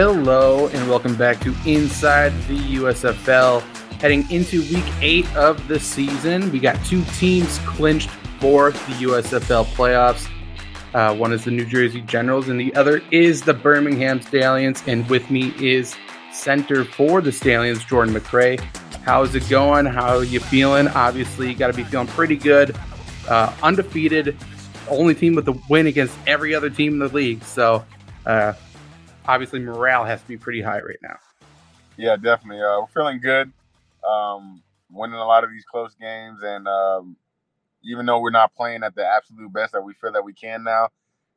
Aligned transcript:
Hello, 0.00 0.68
and 0.68 0.88
welcome 0.88 1.16
back 1.16 1.40
to 1.40 1.52
Inside 1.66 2.30
the 2.42 2.76
USFL. 2.76 3.62
Heading 4.00 4.30
into 4.30 4.60
week 4.72 4.84
eight 5.00 5.26
of 5.34 5.66
the 5.66 5.80
season, 5.80 6.52
we 6.52 6.60
got 6.60 6.76
two 6.86 7.02
teams 7.18 7.58
clinched 7.66 8.08
for 8.38 8.70
the 8.70 8.92
USFL 9.00 9.64
playoffs. 9.64 10.30
Uh, 10.94 11.16
one 11.16 11.32
is 11.32 11.46
the 11.46 11.50
New 11.50 11.66
Jersey 11.66 12.00
Generals, 12.02 12.48
and 12.48 12.60
the 12.60 12.72
other 12.76 13.02
is 13.10 13.42
the 13.42 13.52
Birmingham 13.52 14.22
Stallions. 14.22 14.84
And 14.86 15.04
with 15.10 15.32
me 15.32 15.52
is 15.58 15.96
center 16.32 16.84
for 16.84 17.20
the 17.20 17.32
Stallions, 17.32 17.82
Jordan 17.82 18.14
McCray. 18.14 18.60
How's 19.04 19.34
it 19.34 19.48
going? 19.48 19.84
How 19.84 20.18
are 20.18 20.22
you 20.22 20.38
feeling? 20.38 20.86
Obviously, 20.86 21.48
you 21.48 21.56
got 21.56 21.72
to 21.72 21.76
be 21.76 21.82
feeling 21.82 22.06
pretty 22.06 22.36
good. 22.36 22.76
Uh, 23.28 23.52
undefeated, 23.64 24.36
only 24.88 25.16
team 25.16 25.34
with 25.34 25.48
a 25.48 25.60
win 25.68 25.88
against 25.88 26.16
every 26.24 26.54
other 26.54 26.70
team 26.70 26.92
in 26.92 26.98
the 27.00 27.08
league. 27.08 27.42
So, 27.42 27.84
uh, 28.26 28.52
obviously, 29.28 29.60
morale 29.60 30.04
has 30.04 30.20
to 30.20 30.26
be 30.26 30.36
pretty 30.36 30.62
high 30.62 30.80
right 30.80 30.98
now. 31.02 31.16
Yeah, 31.96 32.16
definitely. 32.16 32.62
Uh, 32.62 32.80
we're 32.80 32.86
feeling 32.92 33.20
good. 33.20 33.52
Um, 34.08 34.62
winning 34.90 35.16
a 35.16 35.26
lot 35.26 35.44
of 35.44 35.50
these 35.50 35.64
close 35.64 35.94
games, 36.00 36.40
and 36.42 36.66
um, 36.66 37.16
even 37.84 38.06
though 38.06 38.20
we're 38.20 38.30
not 38.30 38.54
playing 38.56 38.82
at 38.82 38.94
the 38.94 39.06
absolute 39.06 39.52
best 39.52 39.72
that 39.72 39.82
we 39.82 39.94
feel 39.94 40.12
that 40.12 40.24
we 40.24 40.32
can 40.32 40.64
now, 40.64 40.88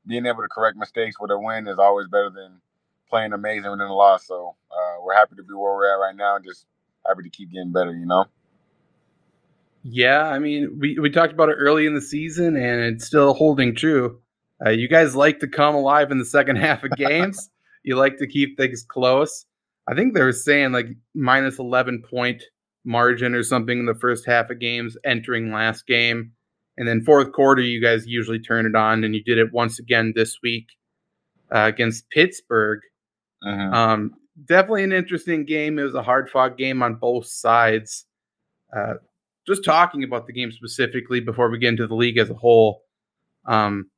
being 0.08 0.26
able 0.26 0.42
to 0.42 0.48
correct 0.48 0.78
mistakes 0.78 1.18
with 1.20 1.30
a 1.32 1.38
win 1.38 1.68
is 1.68 1.78
always 1.78 2.08
better 2.08 2.30
than 2.30 2.62
playing 3.10 3.34
amazing 3.34 3.70
within 3.70 3.88
a 3.88 3.94
loss. 3.94 4.26
So 4.26 4.56
uh, 4.72 5.04
we're 5.04 5.14
happy 5.14 5.36
to 5.36 5.44
be 5.44 5.54
where 5.54 5.74
we're 5.74 5.94
at 5.94 6.00
right 6.00 6.16
now, 6.16 6.38
and 6.38 6.46
just 6.46 6.66
happy 7.06 7.24
to 7.24 7.30
keep 7.30 7.52
getting 7.52 7.72
better. 7.72 7.92
You 7.92 8.06
know. 8.06 8.26
Yeah, 9.84 10.24
I 10.28 10.38
mean, 10.38 10.78
we, 10.80 11.00
we 11.00 11.10
talked 11.10 11.34
about 11.34 11.50
it 11.50 11.54
early 11.54 11.88
in 11.88 11.96
the 11.96 12.02
season, 12.02 12.56
and 12.56 12.82
it's 12.82 13.06
still 13.06 13.34
holding 13.34 13.76
true. 13.76 14.22
Uh, 14.64 14.70
you 14.70 14.88
guys 14.88 15.16
like 15.16 15.40
to 15.40 15.48
come 15.48 15.74
alive 15.74 16.12
in 16.12 16.20
the 16.20 16.26
second 16.26 16.56
half 16.58 16.84
of 16.84 16.92
games. 16.92 17.50
You 17.84 17.96
like 17.96 18.18
to 18.18 18.28
keep 18.28 18.58
things 18.58 18.84
close. 18.84 19.46
I 19.88 19.96
think 19.96 20.14
they 20.14 20.22
were 20.22 20.34
saying 20.34 20.72
like 20.72 20.88
minus 21.14 21.60
11 21.60 22.04
point 22.10 22.42
margin 22.84 23.36
or 23.36 23.44
something 23.44 23.80
in 23.80 23.86
the 23.86 23.96
first 23.96 24.26
half 24.26 24.50
of 24.50 24.60
games 24.60 24.98
entering 25.04 25.52
last 25.52 25.88
game. 25.88 26.32
And 26.78 26.88
then 26.88 27.04
fourth 27.04 27.32
quarter, 27.34 27.62
you 27.62 27.82
guys 27.82 28.08
usually 28.08 28.40
turn 28.40 28.66
it 28.66 28.76
on, 28.76 29.04
and 29.04 29.14
you 29.14 29.24
did 29.24 29.38
it 29.38 29.52
once 29.52 29.78
again 29.78 30.14
this 30.16 30.38
week 30.42 30.68
uh, 31.54 31.66
against 31.66 32.10
Pittsburgh. 32.10 32.80
Mm-hmm. 33.44 33.74
Um, 33.74 34.12
definitely 34.46 34.86
an 34.86 34.94
interesting 34.94 35.46
game. 35.46 35.78
It 35.78 35.84
was 35.84 35.96
a 35.96 36.04
hard 36.04 36.30
fought 36.30 36.58
game 36.58 36.82
on 36.82 36.96
both 36.96 37.26
sides. 37.26 38.06
Uh, 38.76 38.96
just 39.46 39.66
talking 39.66 40.04
about 40.04 40.28
the 40.28 40.34
game 40.34 40.52
specifically 40.52 41.20
before 41.20 41.50
we 41.50 41.58
get 41.58 41.70
into 41.70 41.88
the 41.88 41.96
league 41.96 42.18
as 42.18 42.30
a 42.30 42.36
whole. 42.36 42.84
Um, 43.46 43.90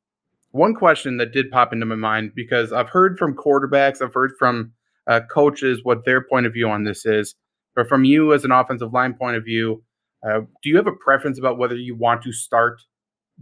one 0.54 0.76
question 0.76 1.18
that 1.18 1.32
did 1.34 1.50
pop 1.52 1.73
into 1.73 1.86
my 1.86 1.96
mind 1.96 2.32
because 2.36 2.72
I've 2.72 2.90
heard 2.90 3.18
from 3.18 3.36
quarterbacks, 3.36 4.02
I've 4.02 4.14
heard 4.14 4.34
from 4.38 4.72
uh, 5.08 5.22
coaches 5.30 5.80
what 5.84 6.06
their 6.06 6.22
point 6.23 6.45
of 6.45 6.54
view 6.54 6.70
on 6.70 6.84
this 6.84 7.06
is. 7.06 7.36
But 7.76 7.90
from 7.90 8.06
you 8.06 8.34
as 8.34 8.45
an 8.45 8.52
offensive 8.52 8.94
line 8.94 9.16
point 9.16 9.36
of 9.36 9.44
view, 9.44 9.84
uh, 10.26 10.42
do 10.62 10.70
you 10.70 10.78
have 10.78 10.86
a 10.86 10.92
preference 11.04 11.40
about 11.40 11.58
whether 11.58 11.76
you 11.76 11.95
want 11.95 12.22
to 12.23 12.32
start 12.32 12.80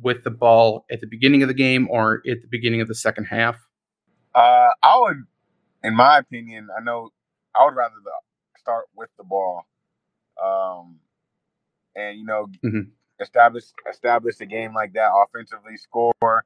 with 0.01 0.23
the 0.23 0.31
ball 0.31 0.85
at 0.89 1.01
the 1.01 1.05
beginning 1.07 1.43
of 1.43 1.49
the 1.49 1.53
game 1.53 1.87
or 1.91 2.21
at 2.29 2.41
the 2.41 2.47
beginning 2.49 2.79
of 2.79 2.87
the 2.87 2.95
second 2.95 3.25
half? 3.25 3.57
Uh, 4.33 4.69
I 4.81 4.97
would, 4.97 5.23
in 5.83 5.93
my 5.93 6.17
opinion, 6.17 6.69
I 6.75 6.81
know 6.81 7.09
I 7.59 7.65
would 7.65 7.75
rather 7.75 7.95
the, 8.01 8.11
start 8.57 8.85
with 8.95 9.09
the 9.17 9.25
ball, 9.25 9.63
um, 10.41 10.97
and 11.93 12.17
you 12.17 12.23
know, 12.25 12.47
Mhm. 12.63 12.89
establish 13.19 13.65
establish 13.89 14.39
a 14.39 14.45
game 14.45 14.73
like 14.73 14.93
that 14.93 15.11
offensively, 15.13 15.75
score. 15.75 16.45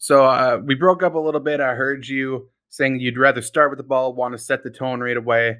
So 0.00 0.24
uh, 0.24 0.60
we 0.64 0.74
broke 0.74 1.02
up 1.02 1.14
a 1.14 1.18
little 1.18 1.40
bit. 1.42 1.60
I 1.60 1.74
heard 1.74 2.08
you 2.08 2.48
saying 2.70 3.00
you'd 3.00 3.18
rather 3.18 3.42
start 3.42 3.70
with 3.70 3.76
the 3.76 3.82
ball, 3.84 4.14
want 4.14 4.32
to 4.32 4.38
set 4.38 4.64
the 4.64 4.70
tone 4.70 5.00
right 5.00 5.16
away. 5.16 5.58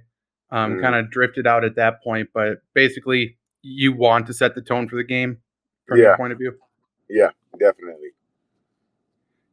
Um, 0.51 0.79
Mm. 0.79 0.81
Kind 0.83 0.95
of 0.97 1.11
drifted 1.11 1.47
out 1.47 1.63
at 1.63 1.77
that 1.77 2.03
point, 2.03 2.31
but 2.35 2.63
basically, 2.75 3.37
you 3.63 3.93
want 3.93 4.27
to 4.27 4.33
set 4.33 4.55
the 4.55 4.63
tone 4.63 4.89
for 4.89 4.97
the 4.97 5.05
game 5.05 5.39
from 5.87 5.99
your 5.99 6.17
point 6.17 6.33
of 6.33 6.39
view. 6.39 6.55
Yeah, 7.09 7.29
definitely. 7.59 8.09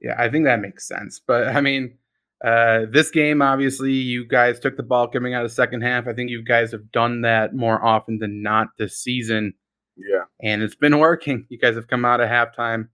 Yeah, 0.02 0.16
I 0.18 0.30
think 0.30 0.46
that 0.46 0.59
makes 0.62 0.88
sense. 0.88 1.19
But 1.19 1.50
I 1.50 1.59
mean, 1.62 1.98
uh, 2.44 2.86
this 2.90 3.12
game, 3.12 3.42
obviously, 3.42 3.92
you 3.92 4.25
guys 4.25 4.59
took 4.59 4.78
the 4.78 4.84
ball 4.84 5.08
coming 5.08 5.34
out 5.34 5.44
of 5.44 5.52
the 5.52 5.56
second 5.56 5.81
half. 5.81 6.08
I 6.08 6.14
think 6.14 6.30
you 6.30 6.44
guys 6.44 6.72
have 6.72 6.92
done 6.92 7.22
that 7.22 7.54
more 7.54 7.84
often 7.84 8.19
than 8.19 8.42
not 8.42 8.69
this 8.78 8.98
season, 8.98 9.54
Yeah, 9.98 10.24
and 10.42 10.64
it's 10.64 10.75
been 10.75 10.98
working. 11.00 11.46
You 11.50 11.58
guys 11.58 11.75
have 11.75 11.88
come 11.88 12.06
out 12.06 12.22
of 12.22 12.30
halftime, 12.30 12.88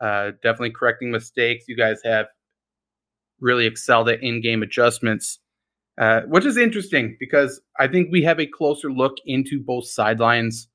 uh, 0.00 0.32
definitely 0.42 0.70
correcting 0.70 1.10
mistakes. 1.10 1.64
You 1.68 1.76
guys 1.76 2.00
have 2.04 2.26
really 3.40 3.66
excelled 3.66 4.08
at 4.08 4.22
in-game 4.22 4.62
adjustments, 4.62 5.38
uh, 5.98 6.22
which 6.22 6.44
is 6.44 6.56
interesting 6.56 7.16
because 7.18 7.60
I 7.78 7.88
think 7.88 8.10
we 8.10 8.22
have 8.22 8.40
a 8.40 8.46
closer 8.46 8.92
look 8.92 9.16
into 9.26 9.60
both 9.60 9.86
sidelines 9.86 10.68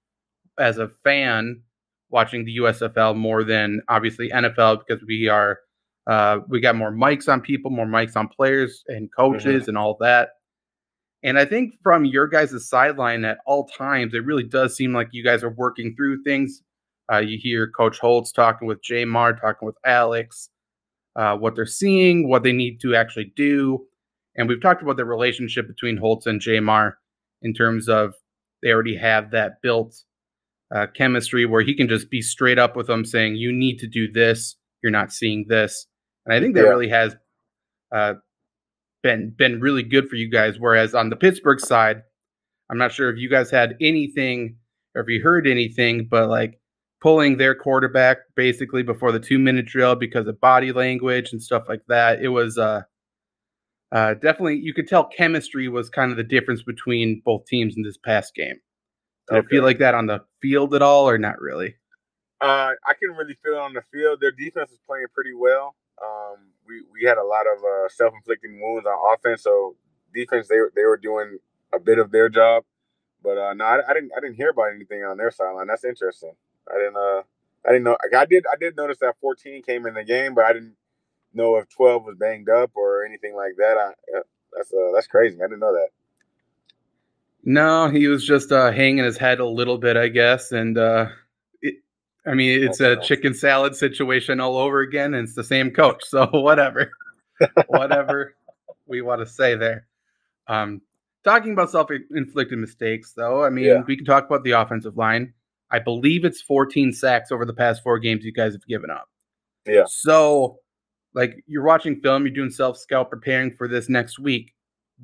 as 0.59 0.78
a 0.78 0.90
fan 1.03 1.62
watching 2.09 2.46
the 2.46 2.58
USFL 2.58 3.16
more 3.16 3.44
than 3.44 3.81
obviously 3.90 4.30
NFL 4.30 4.81
because 4.88 5.03
we 5.06 5.28
are 5.28 5.59
uh, 6.08 6.40
we 6.47 6.62
got 6.62 6.75
more 6.75 6.91
mics 6.91 7.28
on 7.28 7.41
people, 7.41 7.72
more 7.72 7.88
mics 7.88 8.16
on 8.16 8.28
players 8.28 8.84
and 8.88 9.09
coaches 9.16 9.68
and 9.68 9.78
all 9.78 9.97
that. 10.00 10.30
And 11.24 11.40
I 11.40 11.46
think 11.46 11.74
from 11.81 12.06
your 12.06 12.28
guys' 12.28 12.69
sideline 12.69 13.25
at 13.25 13.40
all 13.47 13.68
times, 13.68 14.14
it 14.14 14.24
really 14.24 14.44
does 14.44 14.75
seem 14.75 14.94
like 14.94 15.09
you 15.12 15.24
guys 15.24 15.44
are 15.44 15.50
working 15.50 15.96
through 15.96 16.22
things. 16.22 16.62
Uh, 17.12 17.20
you 17.20 17.38
hear 17.40 17.70
Coach 17.70 18.00
Holtz 18.00 18.32
talking 18.32 18.68
with 18.68 18.82
J'Mar, 18.84 19.40
talking 19.40 19.66
with 19.66 19.78
Alex, 19.86 20.50
uh, 21.16 21.36
what 21.38 21.56
they're 21.56 21.66
seeing, 21.66 22.28
what 22.30 22.44
they 22.44 22.52
need 22.52 22.80
to 22.82 22.96
actually 22.96 23.32
do. 23.36 23.86
And 24.36 24.50
we've 24.50 24.62
talked 24.62 24.82
about 24.82 24.98
the 24.98 25.06
relationship 25.06 25.68
between 25.68 25.98
Holtz 25.98 26.26
and 26.26 26.42
J'Mar 26.42 26.94
in 27.42 27.54
terms 27.54 27.88
of 27.88 28.16
they 28.64 28.72
already 28.72 28.98
have 28.98 29.32
that 29.32 29.62
built 29.62 29.96
uh, 30.74 30.88
chemistry 30.96 31.46
where 31.46 31.62
he 31.62 31.76
can 31.76 31.88
just 31.88 32.10
be 32.10 32.22
straight 32.22 32.58
up 32.58 32.76
with 32.76 32.88
them 32.88 33.06
saying, 33.06 33.36
you 33.36 33.52
need 33.54 33.78
to 33.78 33.88
do 33.88 34.12
this. 34.12 34.56
You're 34.82 34.92
not 34.92 35.14
seeing 35.14 35.46
this. 35.48 35.86
And 36.26 36.34
I 36.34 36.40
think 36.40 36.56
that 36.56 36.64
Yeah. 36.64 36.70
really 36.70 36.90
has 36.90 37.16
uh, 37.92 38.16
been 39.04 39.30
been 39.38 39.60
really 39.62 39.84
good 39.84 40.10
for 40.10 40.16
you 40.16 40.30
guys. 40.30 40.60
Whereas 40.60 40.96
on 40.96 41.10
the 41.10 41.16
Pittsburgh 41.16 41.60
side, 41.60 42.02
I'm 42.70 42.80
not 42.80 42.92
sure 42.92 43.10
if 43.12 43.20
you 43.20 43.30
guys 43.30 43.52
had 43.52 43.78
anything 43.80 44.58
or 44.96 45.04
if 45.04 45.08
you 45.08 45.22
heard 45.22 45.46
anything, 45.48 46.08
but 46.10 46.30
like 46.30 46.60
pulling 47.06 47.38
their 47.38 47.54
quarterback 47.54 48.18
basically 48.36 48.82
before 48.82 49.12
the 49.12 49.20
two 49.20 49.38
minute 49.38 49.68
drill 49.68 49.94
because 49.94 50.26
of 50.28 50.42
body 50.42 50.72
language 50.72 51.32
and 51.34 51.44
stuff 51.44 51.62
like 51.70 51.84
that. 51.88 52.20
It 52.20 52.30
was 52.30 52.58
uh, 52.58 52.82
uh, 53.92 54.16
definitely 54.16 54.56
you 54.56 54.74
could 54.74 54.88
tell 54.88 55.06
chemistry 55.06 55.68
was 55.68 55.88
kind 55.88 56.10
of 56.10 56.18
the 56.18 56.24
difference 56.24 56.64
between 56.64 57.22
both 57.24 57.46
teams 57.46 57.78
in 57.78 57.84
this 57.84 57.96
past 57.96 58.34
game. 58.34 58.56
Did 59.30 59.38
it 59.38 59.46
feel 59.52 59.62
like 59.62 59.78
that 59.78 59.94
on 59.94 60.08
the 60.08 60.22
field 60.42 60.74
at 60.74 60.82
all, 60.82 61.08
or 61.08 61.20
not 61.20 61.40
really? 61.40 61.76
Uh, 62.42 62.72
I 62.88 62.94
can 63.00 63.12
really 63.16 63.38
feel 63.44 63.54
it 63.54 63.60
on 63.60 63.74
the 63.74 63.84
field. 63.94 64.20
Their 64.20 64.32
defense 64.32 64.72
is 64.72 64.80
playing 64.88 65.06
pretty 65.14 65.36
well. 65.36 65.76
Um, 66.04 66.38
we 66.68 66.82
we 66.92 67.08
had 67.08 67.20
a 67.20 67.24
lot 67.24 67.46
of 67.46 67.60
uh, 67.64 67.88
self 67.90 68.16
inflicting 68.16 68.60
wounds 68.60 68.88
on 68.88 69.14
offense, 69.14 69.44
so 69.44 69.76
defense 70.12 70.48
they 70.48 70.58
were- 70.58 70.74
they 70.76 70.86
were 70.86 70.98
doing 70.98 71.38
a 71.72 71.80
bit 71.80 72.00
of 72.00 72.10
their 72.10 72.30
job. 72.30 72.64
But 73.22 73.38
uh, 73.38 73.54
no, 73.54 73.64
I, 73.66 73.82
I 73.88 73.94
didn't 73.94 74.10
I 74.18 74.22
didn't 74.22 74.38
hear 74.38 74.50
about 74.50 74.74
anything 74.76 75.04
on 75.04 75.18
their 75.18 75.30
sideline. 75.30 75.68
That's 75.68 75.86
interesting. 75.86 76.34
I 76.70 76.78
didn't 76.78 76.98
uh 76.98 77.22
I 77.67 77.70
didn't 77.72 77.84
know. 77.84 77.97
I 78.16 78.26
did 78.26 78.46
I 78.52 78.56
did 78.58 78.76
notice 78.76 78.97
that 79.00 79.16
14 79.22 79.64
came 79.64 79.85
in 79.85 79.94
the 79.96 80.03
game, 80.03 80.35
but 80.35 80.46
I 80.46 80.53
didn't 80.53 80.76
know 81.34 81.58
if 81.58 81.67
12 81.70 82.06
was 82.06 82.16
banged 82.17 82.50
up 82.50 82.72
or 82.76 83.06
anything 83.06 83.35
like 83.35 83.56
that. 83.58 83.78
I 83.78 84.17
uh, 84.17 84.22
that's 84.56 84.73
uh, 84.73 84.91
that's 84.94 85.08
crazy. 85.08 85.38
I 85.41 85.46
didn't 85.47 85.59
know 85.59 85.73
that. 85.73 85.90
No, 87.44 87.90
he 87.90 88.08
was 88.08 88.26
just 88.26 88.52
uh, 88.52 88.72
hanging 88.72 89.03
his 89.03 89.17
head 89.17 89.40
a 89.40 89.46
little 89.46 89.78
bit, 89.78 89.97
I 89.97 90.08
guess. 90.08 90.52
And 90.52 90.78
uh, 90.78 91.08
it, 91.62 91.76
I 92.26 92.34
mean, 92.34 92.64
it's 92.64 92.79
a 92.79 92.96
chicken 92.97 93.35
salad 93.35 93.76
situation 93.76 94.40
all 94.40 94.58
over 94.58 94.79
again, 94.82 95.14
and 95.14 95.28
it's 95.28 95.35
the 95.35 95.44
same 95.44 95.70
coach. 95.72 96.03
So 96.06 96.26
whatever, 96.32 96.91
whatever 97.67 98.35
we 98.88 99.02
want 99.02 99.22
to 99.22 99.28
say 99.28 99.56
there. 99.56 99.85
Um, 100.47 100.82
talking 101.23 101.53
about 101.53 101.70
self-inflicted 101.70 102.58
mistakes, 102.58 103.14
though, 103.16 103.44
I 103.44 103.50
mean, 103.50 103.66
Yeah. 103.66 103.82
we 103.85 103.96
can 103.96 104.06
talk 104.06 104.26
about 104.26 104.44
the 104.44 104.52
offensive 104.52 104.97
line. 104.97 105.34
I 105.72 105.79
believe 105.79 106.26
it's 106.26 106.41
14 106.41 106.94
sacks 106.94 107.32
over 107.32 107.46
the 107.46 107.53
past 107.53 107.84
four 107.84 108.00
games 108.00 108.23
you 108.23 108.32
guys 108.32 108.53
have 108.53 108.66
given 108.67 108.90
up. 108.90 109.09
Yeah. 109.66 109.85
So, 109.88 110.59
like, 111.14 111.44
you're 111.47 111.64
watching 111.64 112.00
film, 112.02 112.26
you're 112.26 112.35
doing 112.35 112.52
self 112.52 112.78
scout, 112.78 113.09
preparing 113.09 113.56
for 113.56 113.67
this 113.67 113.90
next 113.90 114.20
week. 114.20 114.53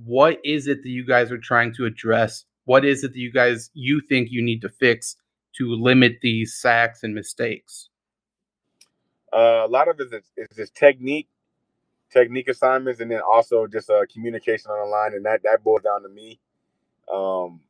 What 0.06 0.40
is 0.44 0.68
it 0.68 0.84
that 0.84 0.90
you 0.90 1.06
guys 1.06 1.32
are 1.32 1.38
trying 1.38 1.74
to 1.76 1.86
address? 1.86 2.46
What 2.66 2.86
is 2.86 3.04
it 3.04 3.14
that 3.14 3.20
you 3.20 3.32
guys 3.32 3.72
you 3.74 4.02
think 4.08 4.30
you 4.32 4.42
need 4.42 4.62
to 4.62 4.70
fix 4.70 5.16
to 5.58 5.74
limit 5.74 6.20
these 6.22 6.56
sacks 6.56 7.04
and 7.04 7.14
mistakes? 7.14 7.90
Uh, 9.34 9.66
a 9.66 9.68
lot 9.68 9.88
of 9.88 10.00
it 10.00 10.14
is, 10.14 10.22
is 10.38 10.56
just 10.56 10.76
technique, 10.76 11.28
technique 12.12 12.50
assignments, 12.50 13.00
and 13.02 13.10
then 13.10 13.22
also 13.22 13.66
just 13.66 13.90
uh, 13.90 14.02
communication 14.12 14.70
on 14.70 14.80
the 14.80 14.86
line, 14.86 15.14
and 15.14 15.26
that 15.26 15.42
that 15.44 15.64
boils 15.64 15.82
down 15.82 16.04
to 16.04 16.10
me. 16.10 16.40
Um, 17.12 17.62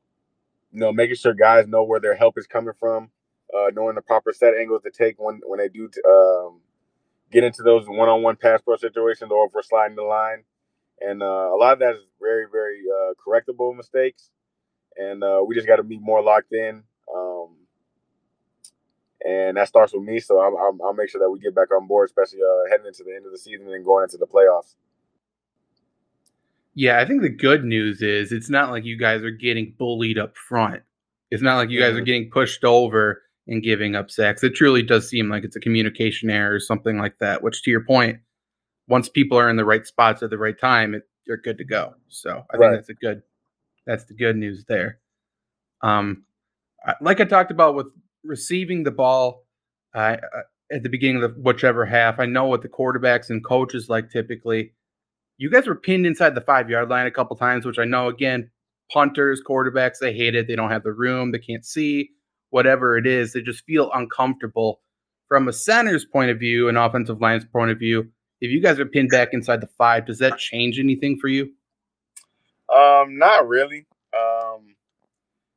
you 0.71 0.79
know, 0.79 0.91
making 0.91 1.15
sure 1.15 1.33
guys 1.33 1.67
know 1.67 1.83
where 1.83 1.99
their 1.99 2.15
help 2.15 2.37
is 2.37 2.47
coming 2.47 2.73
from, 2.79 3.09
uh, 3.55 3.71
knowing 3.73 3.95
the 3.95 4.01
proper 4.01 4.33
set 4.33 4.53
angles 4.55 4.83
to 4.83 4.91
take 4.91 5.15
when 5.19 5.41
when 5.45 5.59
they 5.59 5.69
do 5.69 5.87
t- 5.87 6.01
um, 6.07 6.61
get 7.31 7.43
into 7.43 7.63
those 7.63 7.87
one-on-one 7.87 8.37
pass 8.37 8.61
pro 8.61 8.77
situations, 8.77 9.31
or 9.31 9.47
if 9.47 9.53
we're 9.53 9.61
sliding 9.63 9.95
the 9.95 10.03
line, 10.03 10.43
and 11.01 11.21
uh, 11.23 11.25
a 11.53 11.57
lot 11.57 11.73
of 11.73 11.79
that 11.79 11.95
is 11.95 12.01
very 12.21 12.45
very 12.51 12.81
uh, 12.89 13.13
correctable 13.25 13.75
mistakes, 13.75 14.31
and 14.97 15.23
uh, 15.23 15.41
we 15.45 15.55
just 15.55 15.67
got 15.67 15.77
to 15.77 15.83
be 15.83 15.99
more 15.99 16.23
locked 16.23 16.53
in. 16.53 16.83
Um, 17.13 17.57
and 19.23 19.57
that 19.57 19.67
starts 19.67 19.93
with 19.93 20.03
me. 20.03 20.19
So 20.19 20.39
i 20.39 20.47
will 20.47 20.93
make 20.93 21.09
sure 21.09 21.19
that 21.21 21.29
we 21.29 21.39
get 21.39 21.55
back 21.55 21.71
on 21.71 21.87
board, 21.87 22.09
especially 22.09 22.39
uh, 22.41 22.69
heading 22.69 22.87
into 22.87 23.03
the 23.03 23.15
end 23.15 23.25
of 23.25 23.31
the 23.31 23.37
season 23.37 23.71
and 23.71 23.85
going 23.85 24.03
into 24.03 24.17
the 24.17 24.27
playoffs. 24.27 24.75
Yeah, 26.73 26.99
I 26.99 27.05
think 27.05 27.21
the 27.21 27.29
good 27.29 27.63
news 27.63 28.01
is 28.01 28.31
it's 28.31 28.49
not 28.49 28.71
like 28.71 28.85
you 28.85 28.97
guys 28.97 29.23
are 29.23 29.31
getting 29.31 29.75
bullied 29.77 30.17
up 30.17 30.37
front. 30.37 30.81
It's 31.29 31.43
not 31.43 31.57
like 31.57 31.69
you 31.69 31.79
guys 31.79 31.93
are 31.93 31.95
mm-hmm. 31.97 32.05
getting 32.05 32.29
pushed 32.29 32.63
over 32.63 33.21
and 33.47 33.63
giving 33.63 33.95
up 33.95 34.09
sacks. 34.09 34.43
It 34.43 34.55
truly 34.55 34.83
does 34.83 35.09
seem 35.09 35.29
like 35.29 35.43
it's 35.43 35.55
a 35.55 35.61
communication 35.61 36.29
error 36.29 36.55
or 36.55 36.59
something 36.59 36.97
like 36.97 37.17
that. 37.19 37.43
Which, 37.43 37.63
to 37.63 37.71
your 37.71 37.83
point, 37.83 38.19
once 38.87 39.09
people 39.09 39.37
are 39.37 39.49
in 39.49 39.57
the 39.57 39.65
right 39.65 39.85
spots 39.85 40.23
at 40.23 40.29
the 40.29 40.37
right 40.37 40.57
time, 40.57 40.93
it, 40.93 41.03
you're 41.25 41.37
good 41.37 41.57
to 41.57 41.65
go. 41.65 41.93
So 42.07 42.43
I 42.53 42.57
right. 42.57 42.69
think 42.69 42.75
that's 42.75 42.89
a 42.89 42.93
good. 42.93 43.21
That's 43.87 44.05
the 44.05 44.13
good 44.13 44.37
news 44.37 44.63
there. 44.67 44.99
Um, 45.81 46.23
like 47.01 47.19
I 47.19 47.25
talked 47.25 47.51
about 47.51 47.75
with 47.75 47.87
receiving 48.23 48.83
the 48.83 48.91
ball 48.91 49.45
uh, 49.93 50.17
at 50.71 50.83
the 50.83 50.89
beginning 50.89 51.23
of 51.23 51.33
the 51.33 51.41
whichever 51.41 51.85
half. 51.85 52.19
I 52.19 52.25
know 52.25 52.45
what 52.45 52.61
the 52.61 52.69
quarterbacks 52.69 53.29
and 53.29 53.43
coaches 53.43 53.89
like 53.89 54.09
typically. 54.09 54.73
You 55.41 55.49
guys 55.49 55.65
were 55.65 55.73
pinned 55.73 56.05
inside 56.05 56.35
the 56.35 56.41
five 56.41 56.69
yard 56.69 56.89
line 56.89 57.07
a 57.07 57.11
couple 57.11 57.35
times, 57.35 57.65
which 57.65 57.79
I 57.79 57.83
know 57.83 58.09
again, 58.09 58.51
punters, 58.93 59.41
quarterbacks, 59.41 59.97
they 59.99 60.13
hate 60.13 60.35
it. 60.35 60.45
They 60.45 60.55
don't 60.55 60.69
have 60.69 60.83
the 60.83 60.93
room, 60.93 61.31
they 61.31 61.39
can't 61.39 61.65
see, 61.65 62.11
whatever 62.51 62.95
it 62.95 63.07
is. 63.07 63.33
They 63.33 63.41
just 63.41 63.65
feel 63.65 63.89
uncomfortable. 63.95 64.81
From 65.27 65.47
a 65.47 65.53
center's 65.53 66.05
point 66.05 66.29
of 66.29 66.37
view, 66.37 66.69
an 66.69 66.77
offensive 66.77 67.21
line's 67.21 67.43
point 67.43 67.71
of 67.71 67.79
view, 67.79 68.07
if 68.39 68.51
you 68.51 68.61
guys 68.61 68.79
are 68.79 68.85
pinned 68.85 69.09
back 69.09 69.29
inside 69.31 69.61
the 69.61 69.69
five, 69.79 70.05
does 70.05 70.19
that 70.19 70.37
change 70.37 70.77
anything 70.77 71.17
for 71.17 71.27
you? 71.27 71.45
Um, 72.71 73.17
not 73.17 73.47
really. 73.47 73.87
Um, 74.15 74.75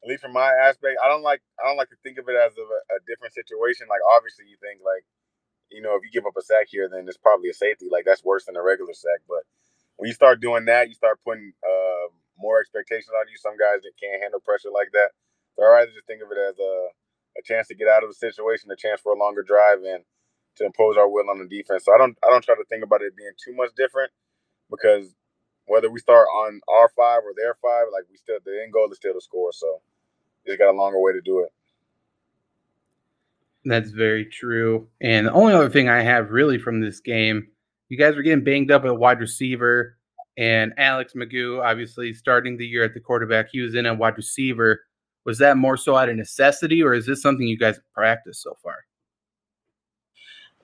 at 0.02 0.08
least 0.08 0.22
from 0.22 0.32
my 0.32 0.50
aspect, 0.62 0.96
I 1.04 1.08
don't 1.08 1.22
like 1.22 1.42
I 1.62 1.68
don't 1.68 1.76
like 1.76 1.90
to 1.90 1.96
think 2.02 2.16
of 2.16 2.26
it 2.30 2.36
as 2.36 2.52
a, 2.56 2.96
a 2.96 3.00
different 3.06 3.34
situation. 3.34 3.86
Like 3.90 4.00
obviously, 4.16 4.46
you 4.48 4.56
think 4.62 4.80
like, 4.82 5.04
you 5.70 5.82
know, 5.82 5.94
if 5.94 6.04
you 6.04 6.10
give 6.10 6.24
up 6.24 6.38
a 6.38 6.42
sack 6.42 6.68
here, 6.70 6.88
then 6.90 7.04
it's 7.06 7.18
probably 7.18 7.50
a 7.50 7.54
safety. 7.54 7.88
Like 7.92 8.06
that's 8.06 8.24
worse 8.24 8.46
than 8.46 8.56
a 8.56 8.62
regular 8.62 8.94
sack. 8.94 9.20
But 9.28 9.44
when 9.96 10.08
you 10.08 10.14
start 10.14 10.40
doing 10.40 10.64
that, 10.66 10.88
you 10.88 10.94
start 10.94 11.20
putting 11.24 11.52
uh, 11.62 12.06
more 12.38 12.60
expectations 12.60 13.10
on 13.14 13.28
you. 13.30 13.36
Some 13.38 13.56
guys 13.56 13.82
that 13.82 13.94
can't 14.00 14.22
handle 14.22 14.40
pressure 14.40 14.70
like 14.70 14.90
that. 14.92 15.10
So 15.56 15.64
I 15.64 15.70
rather 15.70 15.92
just 15.92 16.06
think 16.06 16.22
of 16.22 16.30
it 16.30 16.38
as 16.38 16.58
a 16.58 16.88
a 17.36 17.42
chance 17.42 17.66
to 17.68 17.74
get 17.74 17.88
out 17.88 18.04
of 18.04 18.10
the 18.10 18.14
situation, 18.14 18.70
a 18.70 18.76
chance 18.76 19.00
for 19.00 19.12
a 19.12 19.18
longer 19.18 19.42
drive, 19.42 19.78
and 19.82 20.04
to 20.56 20.64
impose 20.64 20.96
our 20.96 21.08
will 21.08 21.28
on 21.30 21.38
the 21.38 21.48
defense. 21.48 21.84
So 21.84 21.94
I 21.94 21.98
don't 21.98 22.16
I 22.24 22.30
don't 22.30 22.44
try 22.44 22.54
to 22.54 22.64
think 22.68 22.84
about 22.84 23.02
it 23.02 23.16
being 23.16 23.34
too 23.42 23.54
much 23.54 23.70
different 23.76 24.12
because 24.70 25.14
whether 25.66 25.90
we 25.90 25.98
start 25.98 26.28
on 26.28 26.60
our 26.68 26.88
five 26.96 27.22
or 27.24 27.32
their 27.36 27.56
five, 27.62 27.86
like 27.92 28.04
we 28.10 28.16
still 28.16 28.38
the 28.44 28.60
end 28.62 28.72
goal 28.72 28.88
is 28.90 28.98
still 28.98 29.14
to 29.14 29.20
score. 29.20 29.52
So 29.52 29.80
just 30.46 30.58
got 30.58 30.70
a 30.70 30.76
longer 30.76 31.00
way 31.00 31.12
to 31.12 31.20
do 31.20 31.40
it. 31.40 31.52
That's 33.64 33.90
very 33.90 34.26
true. 34.26 34.88
And 35.00 35.26
the 35.26 35.32
only 35.32 35.54
other 35.54 35.70
thing 35.70 35.88
I 35.88 36.02
have 36.02 36.30
really 36.30 36.58
from 36.58 36.80
this 36.80 37.00
game, 37.00 37.48
you 37.94 37.98
guys 37.98 38.16
were 38.16 38.22
getting 38.22 38.42
banged 38.42 38.72
up 38.72 38.84
at 38.84 38.96
wide 38.96 39.20
receiver, 39.20 39.96
and 40.36 40.74
Alex 40.78 41.12
McGough, 41.14 41.64
obviously 41.64 42.12
starting 42.12 42.56
the 42.56 42.66
year 42.66 42.82
at 42.82 42.92
the 42.92 42.98
quarterback, 42.98 43.50
he 43.52 43.60
was 43.60 43.76
in 43.76 43.86
at 43.86 43.96
wide 43.96 44.16
receiver. 44.16 44.80
Was 45.24 45.38
that 45.38 45.56
more 45.56 45.76
so 45.76 45.94
out 45.94 46.08
of 46.08 46.16
necessity, 46.16 46.82
or 46.82 46.92
is 46.92 47.06
this 47.06 47.22
something 47.22 47.46
you 47.46 47.56
guys 47.56 47.78
practiced 47.94 48.42
so 48.42 48.56
far? 48.64 48.78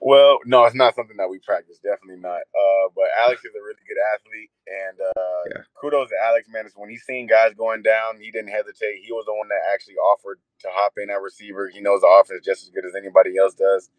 Well, 0.01 0.39
no, 0.45 0.65
it's 0.65 0.75
not 0.75 0.93
something 0.93 1.15
that 1.17 1.29
we 1.29 1.39
practice. 1.39 1.77
Definitely 1.77 2.21
not. 2.21 2.41
Uh, 2.41 2.91
but 2.93 3.05
Alex 3.23 3.45
is 3.45 3.55
a 3.55 3.63
really 3.63 3.79
good 3.87 4.01
athlete, 4.13 4.51
and 4.67 4.99
uh, 4.99 5.41
yeah. 5.55 5.61
kudos 5.79 6.09
to 6.09 6.15
Alex, 6.21 6.49
man. 6.51 6.65
When 6.75 6.89
he's 6.89 7.03
seen 7.03 7.27
guys 7.27 7.53
going 7.53 7.81
down, 7.81 8.19
he 8.19 8.29
didn't 8.29 8.51
hesitate. 8.51 8.99
He 9.05 9.13
was 9.13 9.23
the 9.25 9.33
one 9.33 9.47
that 9.47 9.61
actually 9.73 9.95
offered 9.95 10.41
to 10.63 10.67
hop 10.69 10.93
in 10.97 11.09
at 11.09 11.21
receiver. 11.21 11.69
He 11.69 11.79
knows 11.79 12.01
the 12.01 12.07
offense 12.07 12.43
just 12.43 12.63
as 12.63 12.69
good 12.71 12.83
as 12.83 12.93
anybody 12.93 13.37
else 13.37 13.53
does. 13.53 13.89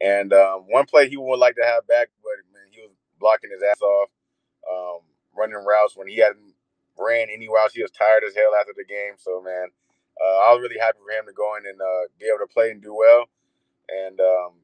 And 0.00 0.32
um, 0.32 0.64
one 0.68 0.86
play 0.86 1.08
he 1.08 1.16
would 1.16 1.38
like 1.38 1.54
to 1.54 1.64
have 1.64 1.86
back, 1.86 2.08
but 2.24 2.42
he 2.42 2.53
blocking 3.24 3.48
his 3.48 3.64
ass 3.64 3.80
off, 3.80 4.12
um, 4.68 5.00
running 5.32 5.64
routes 5.64 5.96
when 5.96 6.08
he 6.08 6.20
hadn't 6.20 6.52
ran 7.00 7.32
any 7.32 7.48
routes. 7.48 7.72
He 7.72 7.80
was 7.80 7.90
tired 7.90 8.20
as 8.20 8.36
hell 8.36 8.52
after 8.52 8.76
the 8.76 8.84
game. 8.84 9.16
So, 9.16 9.40
man, 9.40 9.72
uh, 10.20 10.36
I 10.44 10.52
was 10.52 10.60
really 10.60 10.76
happy 10.78 11.00
for 11.00 11.08
him 11.08 11.24
to 11.24 11.32
go 11.32 11.56
in 11.56 11.64
and 11.64 11.80
uh, 11.80 12.12
be 12.20 12.28
able 12.28 12.44
to 12.44 12.52
play 12.52 12.70
and 12.70 12.84
do 12.84 12.92
well. 12.92 13.24
And 13.88 14.20
um, 14.20 14.60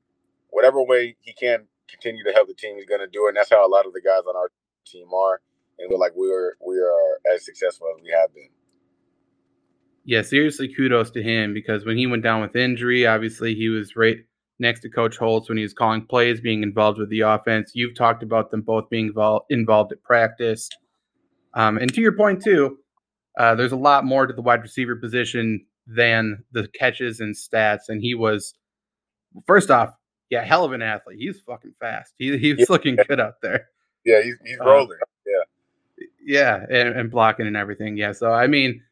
whatever 0.51 0.85
way 0.85 1.17
he 1.25 1.33
can 1.33 1.65
continue 1.89 2.23
to 2.25 2.33
help 2.33 2.49
the 2.49 2.55
team, 2.55 2.77
he's 2.77 2.85
going 2.85 3.01
to 3.01 3.09
do 3.09 3.25
it. 3.27 3.33
And 3.33 3.37
that's 3.41 3.51
how 3.51 3.67
a 3.67 3.73
lot 3.73 3.87
of 3.87 3.97
the 3.97 4.05
guys 4.05 4.29
on 4.29 4.37
our 4.37 4.53
team 4.87 5.09
are, 5.12 5.41
and 5.79 5.91
we're 5.91 5.99
like 5.99 6.15
we 6.15 6.31
are 6.33 6.57
we 6.67 6.77
are 6.77 7.35
as 7.35 7.45
successful 7.45 7.89
as 7.97 8.03
we 8.03 8.11
have 8.11 8.33
been. 8.35 8.49
Yeah, 10.05 10.23
seriously, 10.23 10.73
kudos 10.73 11.11
to 11.12 11.23
him 11.23 11.53
because 11.53 11.85
when 11.85 11.97
he 11.97 12.07
went 12.07 12.23
down 12.23 12.41
with 12.41 12.57
injury, 12.57 13.07
obviously 13.07 13.55
he 13.55 13.69
was 13.69 13.97
right 13.97 14.25
next 14.61 14.81
to 14.81 14.91
Coach 14.91 15.17
Holtz 15.17 15.49
when 15.49 15.59
he's 15.59 15.73
calling 15.73 16.05
plays, 16.05 16.41
being 16.41 16.62
involved 16.62 16.99
with 16.99 17.11
the 17.11 17.21
offense. 17.21 17.73
You've 17.75 17.97
talked 17.97 18.23
about 18.23 18.51
them 18.51 18.62
both 18.62 18.89
being 18.91 19.09
involved 19.09 19.47
involved 19.51 19.93
at 19.93 20.03
practice, 20.03 20.69
um, 21.55 21.79
and 21.79 21.93
to 21.95 22.01
your 22.01 22.12
point 22.12 22.43
too, 22.43 22.79
uh, 23.39 23.55
there's 23.55 23.73
a 23.73 23.77
lot 23.77 24.05
more 24.05 24.27
to 24.27 24.33
the 24.33 24.43
wide 24.43 24.62
receiver 24.62 24.97
position 24.97 25.65
than 25.87 26.45
the 26.53 26.69
catches 26.69 27.21
and 27.21 27.35
stats. 27.35 27.89
And 27.89 28.01
he 28.01 28.15
was, 28.15 28.55
first 29.47 29.71
off, 29.71 29.95
yeah, 30.31 30.45
hell 30.45 30.65
of 30.65 30.73
an 30.73 30.83
athlete. 30.83 31.19
He's 31.19 31.41
fucking 31.41 31.75
fast. 31.81 32.15
He, 32.19 32.37
he's 32.39 32.59
yeah. 32.59 32.67
looking 32.69 32.97
good 33.09 33.21
out 33.21 33.41
there. 33.43 33.69
Yeah, 34.05 34.23
he's, 34.23 34.37
he's 34.45 34.61
uh, 34.61 34.65
rolling. 34.65 34.99
yeah. 35.27 36.07
Yeah, 36.23 36.67
and, 36.71 36.97
and, 36.97 37.11
blocking 37.11 37.47
and 37.47 37.57
everything. 37.57 37.97
Yeah. 37.97 38.12
So, 38.12 38.33
I 38.33 38.47
mean, 38.47 38.83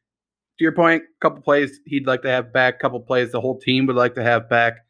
to 0.59 0.65
your 0.65 0.73
point, 0.73 1.03
a 1.03 1.21
couple 1.21 1.41
plays 1.41 1.81
he'd 1.87 2.07
like 2.07 2.23
to 2.23 2.31
have 2.31 2.53
back, 2.53 2.77
a 2.77 2.79
couple 2.79 3.01
plays 3.01 3.33
the 3.33 3.41
whole 3.41 3.59
team 3.59 3.87
would 3.87 3.97
like 3.97 4.15
to 4.17 4.23
have 4.23 4.49
back. 4.49 4.85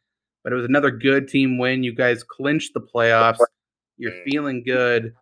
But 0.48 0.54
it 0.54 0.60
was 0.62 0.64
another 0.64 0.90
good 0.90 1.28
team 1.28 1.58
win. 1.58 1.82
You 1.82 1.94
guys 1.94 2.24
clinched 2.24 2.72
the 2.72 2.80
playoffs. 2.80 3.36
You're 3.98 4.12
mm. 4.12 4.24
feeling 4.24 4.62
good. 4.64 5.12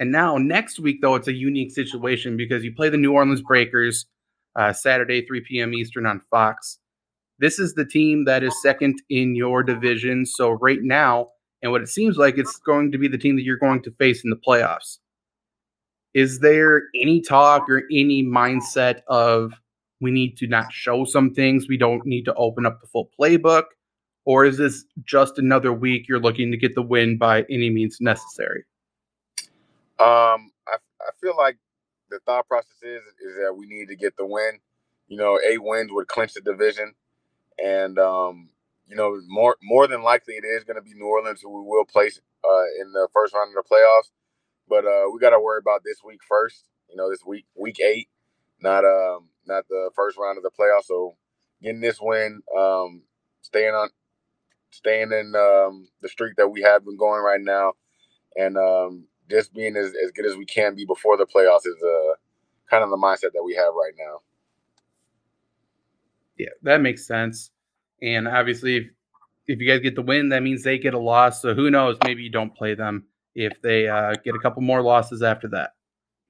And 0.00 0.10
now, 0.10 0.38
next 0.38 0.80
week, 0.80 1.02
though, 1.02 1.16
it's 1.16 1.28
a 1.28 1.34
unique 1.34 1.70
situation 1.70 2.34
because 2.38 2.64
you 2.64 2.74
play 2.74 2.88
the 2.88 2.96
New 2.96 3.12
Orleans 3.12 3.42
Breakers 3.42 4.06
uh, 4.56 4.72
Saturday, 4.72 5.26
3 5.26 5.42
p.m. 5.42 5.74
Eastern 5.74 6.06
on 6.06 6.22
Fox. 6.30 6.78
This 7.38 7.58
is 7.58 7.74
the 7.74 7.84
team 7.84 8.24
that 8.24 8.42
is 8.42 8.54
second 8.62 9.02
in 9.10 9.36
your 9.36 9.62
division. 9.62 10.24
So 10.24 10.52
right 10.52 10.80
now, 10.80 11.28
and 11.60 11.70
what 11.70 11.82
it 11.82 11.90
seems 11.90 12.16
like 12.16 12.38
it's 12.38 12.56
going 12.56 12.90
to 12.92 12.96
be 12.96 13.06
the 13.06 13.18
team 13.18 13.36
that 13.36 13.42
you're 13.42 13.58
going 13.58 13.82
to 13.82 13.90
face 13.90 14.24
in 14.24 14.30
the 14.30 14.40
playoffs. 14.48 14.96
Is 16.14 16.38
there 16.38 16.84
any 16.98 17.20
talk 17.20 17.68
or 17.68 17.82
any 17.92 18.24
mindset 18.24 19.02
of 19.08 19.52
we 20.00 20.10
need 20.10 20.38
to 20.38 20.46
not 20.46 20.72
show 20.72 21.04
some 21.04 21.34
things? 21.34 21.68
We 21.68 21.76
don't 21.76 22.06
need 22.06 22.24
to 22.24 22.34
open 22.36 22.64
up 22.64 22.80
the 22.80 22.86
full 22.86 23.10
playbook? 23.20 23.64
Or 24.24 24.44
is 24.44 24.56
this 24.56 24.84
just 25.04 25.38
another 25.38 25.72
week 25.72 26.08
you're 26.08 26.20
looking 26.20 26.50
to 26.50 26.56
get 26.56 26.74
the 26.74 26.82
win 26.82 27.18
by 27.18 27.44
any 27.50 27.70
means 27.70 27.98
necessary? 28.00 28.64
Um, 29.98 30.50
I, 30.66 30.76
I 31.00 31.10
feel 31.20 31.36
like 31.36 31.58
the 32.10 32.20
thought 32.20 32.48
process 32.48 32.82
is 32.82 33.02
is 33.20 33.36
that 33.36 33.54
we 33.56 33.66
need 33.66 33.88
to 33.88 33.96
get 33.96 34.16
the 34.16 34.26
win. 34.26 34.60
You 35.08 35.18
know, 35.18 35.38
eight 35.46 35.62
wins 35.62 35.90
would 35.92 36.08
clinch 36.08 36.34
the 36.34 36.40
division 36.40 36.94
and 37.62 37.98
um, 37.98 38.48
you 38.86 38.96
know 38.96 39.20
more 39.28 39.56
more 39.62 39.86
than 39.86 40.02
likely 40.02 40.34
it 40.34 40.44
is 40.44 40.64
going 40.64 40.76
to 40.76 40.82
be 40.82 40.94
New 40.94 41.06
Orleans 41.06 41.40
who 41.42 41.50
we 41.50 41.66
will 41.66 41.84
place 41.84 42.20
uh, 42.44 42.64
in 42.80 42.92
the 42.92 43.08
first 43.12 43.34
round 43.34 43.56
of 43.56 43.64
the 43.64 43.68
playoffs. 43.74 44.10
But 44.68 44.84
uh, 44.86 45.10
we 45.12 45.20
got 45.20 45.30
to 45.30 45.40
worry 45.40 45.58
about 45.58 45.82
this 45.84 45.98
week 46.04 46.20
first. 46.28 46.64
You 46.90 46.96
know, 46.96 47.10
this 47.10 47.24
week 47.26 47.46
week 47.54 47.80
eight, 47.80 48.08
not 48.60 48.84
um 48.84 49.28
not 49.46 49.68
the 49.68 49.90
first 49.94 50.16
round 50.18 50.38
of 50.38 50.44
the 50.44 50.50
playoffs. 50.50 50.86
So 50.86 51.16
getting 51.62 51.80
this 51.80 51.98
win, 52.00 52.42
um, 52.56 53.02
staying 53.42 53.74
on, 53.74 53.90
staying 54.74 55.12
in 55.12 55.34
um, 55.36 55.88
the 56.02 56.08
streak 56.08 56.36
that 56.36 56.48
we 56.48 56.62
have 56.62 56.84
been 56.84 56.96
going 56.96 57.22
right 57.22 57.40
now, 57.40 57.72
and 58.36 58.56
um, 58.58 59.04
just 59.30 59.54
being 59.54 59.76
as, 59.76 59.92
as 60.04 60.10
good 60.12 60.26
as 60.26 60.36
we 60.36 60.44
can 60.44 60.74
be 60.74 60.84
before 60.84 61.16
the 61.16 61.26
playoffs 61.26 61.66
is 61.66 61.82
uh, 61.82 62.14
kind 62.68 62.84
of 62.84 62.90
the 62.90 62.96
mindset 62.96 63.32
that 63.32 63.44
we 63.44 63.54
have 63.54 63.72
right 63.74 63.94
now. 63.98 64.20
Yeah, 66.36 66.50
that 66.62 66.80
makes 66.80 67.06
sense. 67.06 67.50
And 68.02 68.26
obviously, 68.26 68.76
if, 68.76 68.84
if 69.46 69.60
you 69.60 69.68
guys 69.68 69.80
get 69.80 69.94
the 69.94 70.02
win, 70.02 70.30
that 70.30 70.42
means 70.42 70.62
they 70.62 70.78
get 70.78 70.94
a 70.94 70.98
loss. 70.98 71.40
So 71.40 71.54
who 71.54 71.70
knows? 71.70 71.96
Maybe 72.04 72.22
you 72.22 72.30
don't 72.30 72.54
play 72.54 72.74
them 72.74 73.04
if 73.34 73.52
they 73.62 73.88
uh, 73.88 74.14
get 74.24 74.34
a 74.34 74.38
couple 74.38 74.62
more 74.62 74.82
losses 74.82 75.22
after 75.22 75.48
that. 75.48 75.70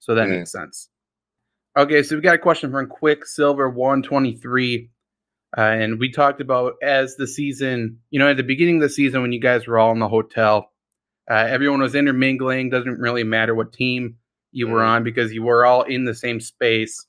So 0.01 0.15
that 0.15 0.27
mm. 0.27 0.39
makes 0.39 0.53
sense. 0.53 0.89
Okay, 1.77 2.03
so 2.03 2.15
we 2.15 2.23
got 2.23 2.37
a 2.37 2.39
question 2.39 2.71
from 2.71 2.87
Quick 2.87 3.27
Silver 3.27 3.69
123. 3.69 4.91
Uh, 5.57 5.61
and 5.61 6.01
we 6.01 6.11
talked 6.11 6.41
about 6.41 6.75
as 6.83 7.17
the 7.17 7.27
season, 7.27 8.01
you 8.11 8.19
know, 8.19 8.29
at 8.29 8.37
the 8.37 8.43
beginning 8.43 8.77
of 8.77 8.83
the 8.83 8.89
season 8.89 9.23
when 9.23 9.33
you 9.33 9.41
guys 9.41 9.67
were 9.67 9.79
all 9.79 9.93
in 9.93 10.01
the 10.01 10.09
hotel, 10.09 10.73
uh, 11.31 11.47
everyone 11.49 11.81
was 11.81 11.95
intermingling. 11.95 12.71
Doesn't 12.71 12.99
really 12.99 13.25
matter 13.25 13.55
what 13.55 13.73
team 13.73 14.17
you 14.51 14.67
were 14.69 14.81
mm. 14.81 14.89
on 14.89 15.05
because 15.05 15.33
you 15.33 15.43
were 15.43 15.65
all 15.65 15.83
in 15.83 16.05
the 16.05 16.15
same 16.15 16.41
space. 16.41 17.07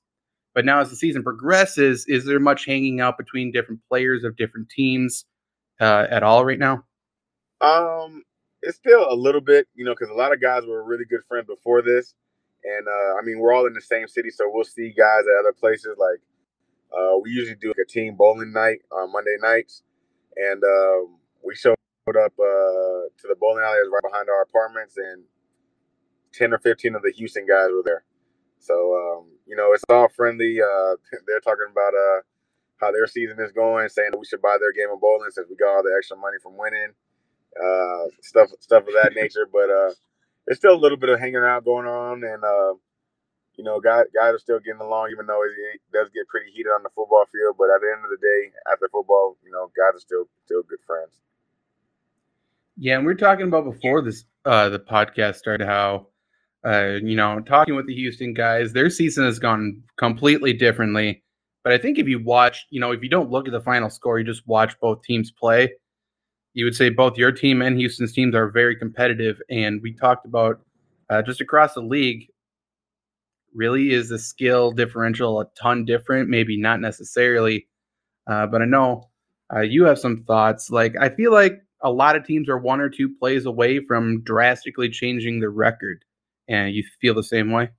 But 0.53 0.63
now, 0.63 0.79
as 0.79 0.89
the 0.89 0.95
season 0.95 1.21
progresses, 1.21 2.05
is 2.07 2.25
there 2.25 2.39
much 2.39 2.65
hanging 2.65 3.01
out 3.01 3.17
between 3.17 3.51
different 3.51 3.81
players 3.89 4.23
of 4.23 4.37
different 4.37 4.69
teams 4.69 5.25
uh, 5.81 6.07
at 6.09 6.23
all 6.23 6.45
right 6.45 6.59
now? 6.59 6.85
Um, 7.59 8.23
it's 8.61 8.77
still 8.77 9.05
a 9.11 9.15
little 9.15 9.41
bit, 9.41 9.67
you 9.75 9.83
know, 9.83 9.93
because 9.93 10.09
a 10.09 10.13
lot 10.13 10.33
of 10.33 10.41
guys 10.41 10.63
were 10.65 10.83
really 10.83 11.05
good 11.05 11.21
friends 11.27 11.47
before 11.47 11.81
this, 11.81 12.13
And 12.63 12.87
uh, 12.87 13.19
I 13.19 13.21
mean, 13.23 13.39
we're 13.39 13.53
all 13.53 13.67
in 13.67 13.73
the 13.73 13.81
same 13.81 14.07
city, 14.07 14.29
so 14.29 14.49
we'll 14.51 14.63
see 14.63 14.93
guys 14.97 15.23
at 15.27 15.39
other 15.39 15.53
places. 15.53 15.97
Like 15.97 16.21
uh, 16.91 17.17
we 17.21 17.31
usually 17.31 17.55
do 17.55 17.69
like 17.69 17.85
a 17.87 17.89
team 17.89 18.15
bowling 18.15 18.53
night 18.53 18.79
on 18.91 19.11
Monday 19.11 19.37
nights, 19.41 19.83
and 20.35 20.63
um, 20.63 21.17
we 21.43 21.55
showed 21.55 21.75
up 22.07 22.33
uh, 22.39 23.07
to 23.17 23.25
the 23.27 23.35
bowling 23.39 23.63
alley 23.63 23.79
right 23.91 24.03
behind 24.03 24.29
our 24.29 24.43
apartments, 24.43 24.95
and 24.97 25.23
ten 26.33 26.53
or 26.53 26.59
fifteen 26.59 26.95
of 26.95 27.01
the 27.01 27.11
Houston 27.15 27.45
guys 27.47 27.69
were 27.71 27.83
there. 27.83 28.03
So 28.59 28.73
um, 28.95 29.27
you 29.45 29.55
know, 29.55 29.73
it's 29.73 29.83
all 29.89 30.09
friendly. 30.09 30.59
Uh, 30.61 30.95
they're 31.27 31.41
talking 31.41 31.67
about 31.71 31.93
uh, 31.93 32.21
how 32.77 32.91
their 32.91 33.07
season 33.07 33.37
is 33.39 33.51
going, 33.51 33.89
saying 33.89 34.11
we 34.17 34.25
should 34.25 34.41
buy 34.41 34.57
their 34.59 34.73
game 34.73 34.93
of 34.93 35.01
bowling 35.01 35.31
since 35.31 35.47
we 35.49 35.55
got 35.55 35.77
all 35.77 35.83
the 35.83 35.95
extra 35.97 36.17
money 36.17 36.37
from 36.41 36.57
winning, 36.57 36.93
uh, 37.57 38.05
stuff 38.21 38.49
stuff 38.59 38.87
of 38.87 38.93
that 38.93 39.13
nature. 39.15 39.47
But 39.51 39.69
uh, 39.69 39.93
there's 40.45 40.59
still 40.59 40.75
a 40.75 40.81
little 40.81 40.97
bit 40.97 41.09
of 41.09 41.19
hanging 41.19 41.43
out 41.43 41.65
going 41.65 41.87
on, 41.87 42.23
and 42.23 42.43
you 43.57 43.63
know, 43.63 43.79
guys 43.79 44.05
guys 44.13 44.33
are 44.33 44.39
still 44.39 44.59
getting 44.59 44.81
along, 44.81 45.09
even 45.11 45.25
though 45.25 45.41
it, 45.43 45.81
does 45.93 46.09
get 46.13 46.27
pretty 46.27 46.51
heated 46.51 46.69
on 46.69 46.83
the 46.83 46.89
football 46.89 47.25
field. 47.31 47.55
But 47.57 47.69
at 47.73 47.81
the 47.81 47.91
end 47.95 48.03
of 48.03 48.11
the 48.11 48.17
day, 48.17 48.51
after 48.71 48.89
football, 48.91 49.37
you 49.43 49.51
know, 49.51 49.71
guys 49.75 49.97
are 49.97 49.99
still 49.99 50.25
still 50.45 50.63
good 50.63 50.79
friends. 50.85 51.11
Yeah, 52.77 52.97
and 52.97 53.05
we 53.05 53.13
are 53.13 53.15
talking 53.15 53.47
about 53.47 53.65
before 53.65 54.01
this 54.01 54.25
uh, 54.45 54.69
the 54.69 54.79
podcast 54.79 55.35
started 55.35 55.65
how 55.65 56.07
uh, 56.65 56.97
you 57.03 57.15
know, 57.15 57.39
talking 57.41 57.75
with 57.75 57.85
the 57.85 57.93
Houston 57.93 58.33
guys, 58.33 58.73
their 58.73 58.89
season 58.89 59.23
has 59.23 59.37
gone 59.37 59.83
completely 59.97 60.51
differently. 60.51 61.23
But 61.63 61.73
I 61.73 61.77
think 61.77 61.99
if 61.99 62.07
you 62.07 62.23
watch, 62.23 62.65
you 62.71 62.79
know, 62.79 62.91
if 62.91 63.03
you 63.03 63.09
don't 63.09 63.29
look 63.29 63.47
at 63.47 63.51
the 63.51 63.61
final 63.61 63.89
score, 63.89 64.17
you 64.17 64.25
just 64.25 64.47
watch 64.47 64.79
both 64.79 65.03
teams 65.03 65.31
play, 65.31 65.71
you 66.53 66.65
would 66.65 66.75
say 66.75 66.89
both 66.89 67.17
your 67.17 67.31
team 67.31 67.61
and 67.61 67.77
Houston's 67.77 68.13
teams 68.13 68.33
are 68.33 68.49
very 68.49 68.75
competitive. 68.75 69.39
And 69.49 69.81
we 69.81 69.93
talked 69.93 70.25
about 70.25 70.61
uh, 71.09 71.21
just 71.21 71.41
across 71.41 71.73
the 71.73 71.81
league, 71.81 72.29
really 73.55 73.91
is 73.91 74.09
the 74.09 74.19
skill 74.19 74.71
differential 74.71 75.39
a 75.39 75.45
ton 75.59 75.85
different? 75.85 76.29
Maybe 76.29 76.59
not 76.59 76.81
necessarily. 76.81 77.67
Uh, 78.27 78.47
but 78.47 78.61
I 78.61 78.65
know 78.65 79.09
uh, 79.53 79.61
you 79.61 79.85
have 79.85 79.99
some 79.99 80.23
thoughts. 80.23 80.69
Like, 80.69 80.95
I 80.99 81.09
feel 81.09 81.31
like 81.31 81.61
a 81.81 81.91
lot 81.91 82.15
of 82.15 82.25
teams 82.25 82.49
are 82.49 82.57
one 82.57 82.81
or 82.81 82.89
two 82.89 83.15
plays 83.19 83.45
away 83.45 83.79
from 83.79 84.21
drastically 84.23 84.89
changing 84.89 85.39
the 85.39 85.49
record 85.49 86.03
and 86.47 86.73
you 86.73 86.83
feel 87.01 87.13
the 87.13 87.23
same 87.23 87.51
way? 87.51 87.69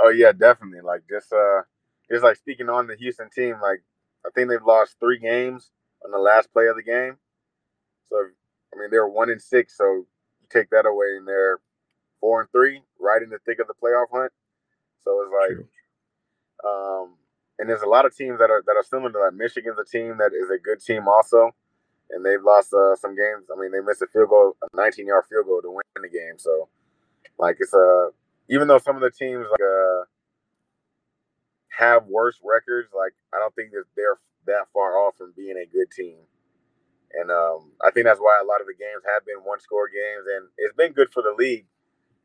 Oh 0.00 0.10
yeah, 0.10 0.32
definitely. 0.32 0.80
Like 0.80 1.02
just 1.08 1.32
uh 1.32 1.62
just 2.10 2.24
like 2.24 2.36
speaking 2.36 2.68
on 2.68 2.86
the 2.86 2.96
Houston 2.96 3.28
team, 3.30 3.56
like 3.62 3.82
I 4.26 4.30
think 4.34 4.48
they've 4.48 4.64
lost 4.64 4.96
three 5.00 5.18
games 5.18 5.70
on 6.04 6.10
the 6.10 6.18
last 6.18 6.52
play 6.52 6.66
of 6.66 6.76
the 6.76 6.82
game. 6.82 7.18
So 8.08 8.16
I 8.16 8.78
mean 8.78 8.88
they're 8.90 9.06
one 9.06 9.30
in 9.30 9.38
six, 9.38 9.76
so 9.76 9.84
you 9.84 10.46
take 10.50 10.70
that 10.70 10.86
away 10.86 11.16
and 11.16 11.26
they're 11.26 11.60
four 12.20 12.40
and 12.40 12.50
three, 12.50 12.82
right 13.00 13.22
in 13.22 13.30
the 13.30 13.38
thick 13.44 13.58
of 13.58 13.66
the 13.66 13.74
playoff 13.74 14.06
hunt. 14.12 14.32
So 15.04 15.22
it's 15.22 15.32
like 15.32 15.56
True. 15.56 17.02
um 17.02 17.14
and 17.58 17.68
there's 17.68 17.82
a 17.82 17.88
lot 17.88 18.06
of 18.06 18.16
teams 18.16 18.38
that 18.38 18.50
are 18.50 18.62
that 18.66 18.76
are 18.76 18.82
similar 18.84 19.12
to 19.12 19.18
that. 19.24 19.36
Michigan's 19.36 19.78
a 19.78 19.84
team 19.84 20.18
that 20.18 20.32
is 20.34 20.50
a 20.50 20.58
good 20.58 20.80
team 20.80 21.06
also. 21.08 21.50
And 22.10 22.26
they've 22.26 22.42
lost 22.42 22.74
uh, 22.74 22.94
some 22.96 23.16
games. 23.16 23.48
I 23.48 23.58
mean, 23.58 23.72
they 23.72 23.80
missed 23.80 24.02
a 24.02 24.06
field 24.06 24.28
goal, 24.28 24.54
a 24.62 24.76
19 24.76 25.06
yard 25.06 25.24
field 25.30 25.46
goal 25.46 25.62
to 25.62 25.70
win 25.70 25.82
the 26.02 26.10
game. 26.10 26.36
So 26.38 26.68
like 27.38 27.56
it's 27.60 27.72
a 27.72 28.10
even 28.48 28.68
though 28.68 28.78
some 28.78 28.96
of 28.96 29.02
the 29.02 29.10
teams 29.10 29.46
like 29.50 29.60
uh 29.60 30.04
have 31.78 32.06
worse 32.06 32.38
records, 32.44 32.90
like 32.96 33.12
I 33.34 33.38
don't 33.38 33.54
think 33.54 33.72
that 33.72 33.84
they're 33.96 34.18
that 34.46 34.68
far 34.72 34.98
off 34.98 35.16
from 35.16 35.32
being 35.36 35.56
a 35.56 35.66
good 35.66 35.90
team. 35.90 36.18
And 37.14 37.30
um, 37.30 37.72
I 37.84 37.90
think 37.90 38.06
that's 38.06 38.20
why 38.20 38.40
a 38.40 38.46
lot 38.46 38.60
of 38.60 38.66
the 38.66 38.74
games 38.78 39.04
have 39.04 39.26
been 39.26 39.44
one 39.44 39.60
score 39.60 39.88
games, 39.88 40.24
and 40.26 40.48
it's 40.56 40.74
been 40.74 40.92
good 40.92 41.12
for 41.12 41.22
the 41.22 41.34
league. 41.36 41.66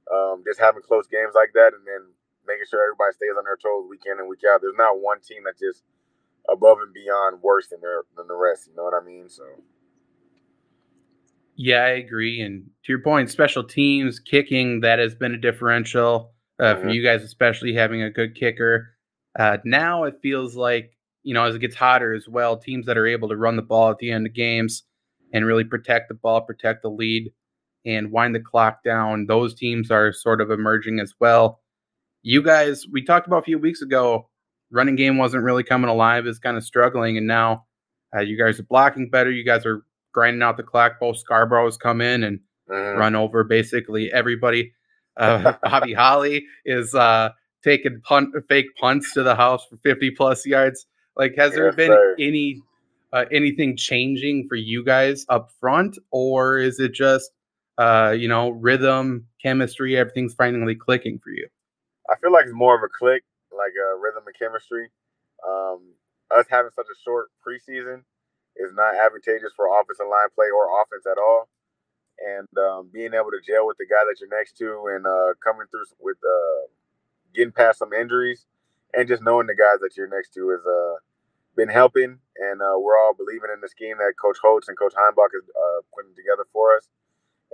Um, 0.07 0.43
just 0.47 0.59
having 0.59 0.81
close 0.81 1.07
games 1.07 1.35
like 1.35 1.51
that, 1.53 1.75
and 1.75 1.83
then 1.83 2.15
making 2.47 2.65
sure 2.69 2.81
everybody 2.81 3.13
stays 3.13 3.35
on 3.37 3.43
their 3.43 3.59
toes 3.59 3.85
week 3.89 4.03
in 4.05 4.19
and 4.19 4.29
week 4.29 4.41
out. 4.47 4.61
There's 4.61 4.77
not 4.77 4.99
one 4.99 5.19
team 5.21 5.43
that's 5.45 5.59
just 5.59 5.83
above 6.49 6.79
and 6.81 6.93
beyond 6.93 7.41
worse 7.41 7.67
than 7.67 7.81
their 7.81 8.03
than 8.15 8.27
the 8.27 8.35
rest. 8.35 8.67
You 8.67 8.75
know 8.75 8.83
what 8.83 8.95
I 8.95 9.03
mean? 9.05 9.29
So 9.29 9.43
yeah, 11.55 11.83
I 11.83 11.97
agree. 11.97 12.41
And 12.41 12.69
to 12.83 12.91
your 12.91 13.01
point, 13.01 13.29
special 13.29 13.63
teams, 13.63 14.19
kicking, 14.19 14.81
that 14.81 14.99
has 14.99 15.15
been 15.15 15.33
a 15.33 15.37
differential 15.37 16.33
uh, 16.59 16.63
mm-hmm. 16.63 16.81
for 16.81 16.89
you 16.89 17.03
guys, 17.03 17.23
especially 17.23 17.73
having 17.73 18.03
a 18.03 18.11
good 18.11 18.35
kicker. 18.35 18.95
Uh, 19.37 19.57
now 19.65 20.03
it 20.03 20.15
feels 20.21 20.55
like, 20.55 20.95
you 21.23 21.33
know, 21.33 21.43
as 21.45 21.55
it 21.55 21.59
gets 21.59 21.75
hotter 21.75 22.13
as 22.13 22.27
well, 22.27 22.57
teams 22.57 22.85
that 22.85 22.97
are 22.97 23.07
able 23.07 23.27
to 23.29 23.35
run 23.35 23.55
the 23.55 23.61
ball 23.61 23.89
at 23.89 23.97
the 23.97 24.11
end 24.11 24.27
of 24.27 24.33
games 24.33 24.83
and 25.33 25.45
really 25.45 25.63
protect 25.63 26.09
the 26.09 26.15
ball, 26.15 26.41
protect 26.41 26.83
the 26.83 26.89
lead, 26.89 27.31
and 27.85 28.11
wind 28.11 28.35
the 28.35 28.39
clock 28.39 28.83
down, 28.83 29.25
those 29.25 29.55
teams 29.55 29.89
are 29.89 30.11
sort 30.11 30.41
of 30.41 30.51
emerging 30.51 30.99
as 30.99 31.13
well. 31.19 31.61
You 32.23 32.41
guys, 32.41 32.85
we 32.91 33.03
talked 33.03 33.27
about 33.27 33.39
a 33.39 33.43
few 33.43 33.59
weeks 33.59 33.81
ago, 33.81 34.29
running 34.71 34.95
game 34.95 35.17
wasn't 35.17 35.43
really 35.43 35.63
coming 35.63 35.89
alive, 35.89 36.27
is 36.27 36.39
kind 36.39 36.57
of 36.57 36.63
struggling. 36.63 37.17
And 37.17 37.27
now 37.27 37.65
uh, 38.15 38.21
you 38.21 38.37
guys 38.37 38.59
are 38.59 38.63
blocking 38.63 39.09
better. 39.09 39.31
You 39.31 39.45
guys 39.45 39.65
are 39.65 39.83
grinding 40.13 40.41
out 40.41 40.57
the 40.57 40.63
clock. 40.63 40.99
Bo 40.99 41.13
Scarbrough's 41.13 41.77
come 41.77 42.01
in 42.01 42.23
and 42.23 42.39
mm. 42.69 42.97
run 42.97 43.15
over 43.15 43.43
basically 43.43 44.11
everybody. 44.11 44.73
Uh, 45.15 45.53
Bobby 45.63 45.93
Holly 45.93 46.45
is 46.65 46.93
uh, 46.95 47.29
taking 47.63 48.01
punt, 48.01 48.33
fake 48.47 48.67
punts 48.79 49.13
to 49.13 49.23
the 49.23 49.35
house 49.35 49.65
for 49.69 49.77
50 49.77 50.11
plus 50.11 50.45
yards. 50.45 50.85
Like, 51.15 51.35
has 51.37 51.53
there 51.53 51.71
been 51.71 51.89
sir. 51.89 52.15
any 52.19 52.61
uh, 53.13 53.25
anything 53.31 53.77
changing 53.77 54.47
for 54.47 54.55
you 54.55 54.83
guys 54.83 55.25
up 55.29 55.49
front, 55.59 55.97
or 56.11 56.57
is 56.57 56.79
it 56.79 56.93
just 56.93 57.31
uh, 57.77 58.13
you 58.15 58.27
know 58.27 58.49
rhythm, 58.49 59.25
chemistry, 59.41 59.97
everything's 59.97 60.33
finally 60.33 60.75
clicking 60.75 61.19
for 61.23 61.31
you? 61.31 61.47
I 62.09 62.15
feel 62.19 62.31
like 62.31 62.45
it's 62.45 62.55
more 62.55 62.75
of 62.75 62.83
a 62.83 62.91
click, 62.91 63.23
like 63.51 63.75
a 63.75 63.95
uh, 63.95 63.99
rhythm 63.99 64.23
and 64.25 64.35
chemistry. 64.37 64.89
Um, 65.47 65.95
us 66.31 66.47
having 66.49 66.71
such 66.71 66.87
a 66.91 67.01
short 67.03 67.29
preseason 67.45 68.03
is 68.55 68.73
not 68.73 68.95
advantageous 68.95 69.53
for 69.55 69.67
offensive 69.67 70.07
line 70.09 70.31
play 70.35 70.47
or 70.47 70.81
offense 70.81 71.05
at 71.05 71.19
all. 71.19 71.49
And 72.17 72.49
um, 72.57 72.89
being 72.91 73.13
able 73.13 73.29
to 73.29 73.43
gel 73.45 73.67
with 73.67 73.77
the 73.77 73.85
guy 73.85 74.01
that 74.07 74.17
you're 74.19 74.33
next 74.33 74.57
to 74.57 74.89
and 74.95 75.05
uh, 75.05 75.37
coming 75.43 75.67
through 75.69 75.85
with 75.99 76.17
uh, 76.25 76.71
getting 77.35 77.53
past 77.53 77.79
some 77.79 77.93
injuries 77.93 78.45
and 78.95 79.07
just 79.07 79.21
knowing 79.21 79.45
the 79.45 79.55
guys 79.55 79.79
that 79.81 79.93
you're 79.95 80.09
next 80.09 80.33
to 80.33 80.49
has 80.49 80.65
uh, 80.65 80.97
been 81.55 81.69
helping. 81.69 82.17
And 82.37 82.61
uh, 82.61 82.79
we're 82.79 82.97
all 82.97 83.13
believing 83.13 83.53
in 83.53 83.61
the 83.61 83.69
scheme 83.69 83.97
that 83.97 84.17
Coach 84.19 84.37
Holtz 84.41 84.67
and 84.67 84.77
Coach 84.77 84.93
Heimbach 84.97 85.35
is 85.37 85.45
uh, 85.53 85.81
putting 85.93 86.15
together 86.15 86.47
for 86.51 86.75
us. 86.75 86.89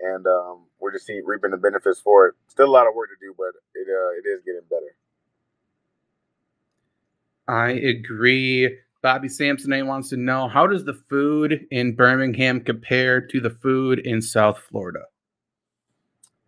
And 0.01 0.25
um, 0.27 0.65
we're 0.79 0.91
just 0.91 1.05
seeing, 1.05 1.23
reaping 1.25 1.51
the 1.51 1.57
benefits 1.57 1.99
for 1.99 2.27
it. 2.27 2.35
Still 2.47 2.67
a 2.67 2.71
lot 2.71 2.87
of 2.87 2.95
work 2.95 3.09
to 3.09 3.15
do, 3.25 3.33
but 3.37 3.53
it 3.75 3.87
uh, 3.87 4.11
it 4.17 4.27
is 4.27 4.43
getting 4.43 4.61
better. 4.69 4.95
I 7.47 7.71
agree. 7.71 8.79
Bobby 9.01 9.27
Samsonite 9.27 9.85
wants 9.85 10.09
to 10.09 10.17
know 10.17 10.47
how 10.47 10.65
does 10.65 10.85
the 10.85 10.93
food 11.09 11.67
in 11.71 11.93
Birmingham 11.93 12.61
compare 12.61 13.19
to 13.19 13.41
the 13.41 13.49
food 13.49 13.99
in 13.99 14.21
South 14.21 14.59
Florida? 14.59 15.01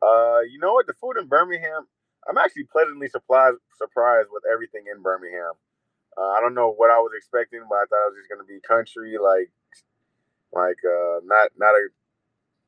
Uh, 0.02 0.40
you 0.50 0.58
know 0.60 0.74
what? 0.74 0.88
The 0.88 0.94
food 0.94 1.18
in 1.18 1.28
Birmingham, 1.28 1.86
I'm 2.30 2.38
actually 2.38 2.64
pleasantly 2.72 3.10
surprised 3.10 3.58
surprised 3.78 4.30
with 4.32 4.44
everything 4.52 4.86
in 4.94 5.02
Birmingham. 5.02 5.52
Uh, 6.18 6.30
I 6.30 6.40
don't 6.40 6.54
know 6.54 6.72
what 6.72 6.92
I 6.92 6.98
was 6.98 7.12
expecting, 7.18 7.60
but 7.68 7.76
I 7.76 7.86
thought 7.90 8.08
it 8.08 8.16
was 8.16 8.20
just 8.20 8.30
gonna 8.30 8.48
be 8.48 8.60
country, 8.62 9.18
like 9.20 9.52
like 10.54 10.80
uh, 10.86 11.20
not 11.26 11.52
not 11.58 11.76
a, 11.76 11.88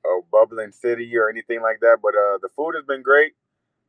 a 0.07 0.21
bubbling 0.31 0.71
city 0.71 1.15
or 1.17 1.29
anything 1.29 1.61
like 1.61 1.79
that. 1.81 1.97
But 2.01 2.15
uh, 2.15 2.37
the 2.41 2.49
food 2.55 2.73
has 2.75 2.85
been 2.85 3.01
great. 3.01 3.33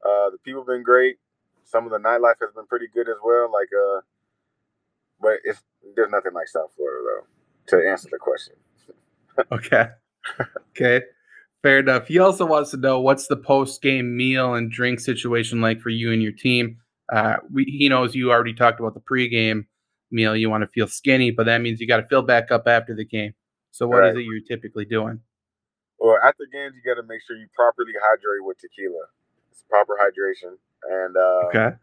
Uh, 0.04 0.30
the 0.30 0.38
people 0.44 0.62
have 0.62 0.68
been 0.68 0.82
great. 0.82 1.16
Some 1.64 1.84
of 1.84 1.90
the 1.90 1.98
nightlife 1.98 2.40
has 2.40 2.52
been 2.54 2.66
pretty 2.66 2.88
good 2.92 3.08
as 3.08 3.18
well. 3.22 3.50
Like 3.52 3.68
uh, 3.72 4.00
but 5.20 5.38
it's 5.44 5.60
there's 5.96 6.10
nothing 6.10 6.32
like 6.32 6.48
South 6.48 6.72
Florida 6.76 7.04
though 7.04 7.78
to 7.78 7.88
answer 7.88 8.08
the 8.10 8.18
question. 8.18 8.54
okay. 9.52 9.88
Okay. 10.70 11.04
Fair 11.62 11.80
enough. 11.80 12.06
He 12.06 12.18
also 12.18 12.46
wants 12.46 12.70
to 12.70 12.76
know 12.76 13.00
what's 13.00 13.26
the 13.26 13.36
post 13.36 13.82
game 13.82 14.16
meal 14.16 14.54
and 14.54 14.70
drink 14.70 15.00
situation 15.00 15.60
like 15.60 15.80
for 15.80 15.90
you 15.90 16.12
and 16.12 16.22
your 16.22 16.32
team. 16.32 16.78
Uh, 17.12 17.36
we, 17.52 17.64
he 17.64 17.88
knows 17.88 18.14
you 18.14 18.30
already 18.30 18.54
talked 18.54 18.80
about 18.80 18.94
the 18.94 19.00
pregame 19.00 19.66
meal. 20.10 20.36
You 20.36 20.50
want 20.50 20.62
to 20.62 20.68
feel 20.68 20.86
skinny, 20.86 21.30
but 21.30 21.46
that 21.46 21.60
means 21.60 21.80
you 21.80 21.88
got 21.88 21.98
to 21.98 22.06
fill 22.06 22.22
back 22.22 22.50
up 22.50 22.68
after 22.68 22.94
the 22.94 23.04
game. 23.04 23.34
So, 23.70 23.88
what 23.88 23.98
right. 23.98 24.10
is 24.10 24.18
it 24.18 24.22
you're 24.22 24.40
typically 24.40 24.84
doing? 24.84 25.20
Well, 25.98 26.18
after 26.22 26.44
games, 26.50 26.74
you 26.76 26.82
got 26.82 27.00
to 27.00 27.06
make 27.06 27.20
sure 27.26 27.36
you 27.36 27.48
properly 27.54 27.92
hydrate 28.00 28.44
with 28.44 28.58
tequila. 28.58 29.06
It's 29.50 29.64
proper 29.68 29.98
hydration, 29.98 30.56
and 30.88 31.16
uh, 31.16 31.48
okay, 31.48 31.76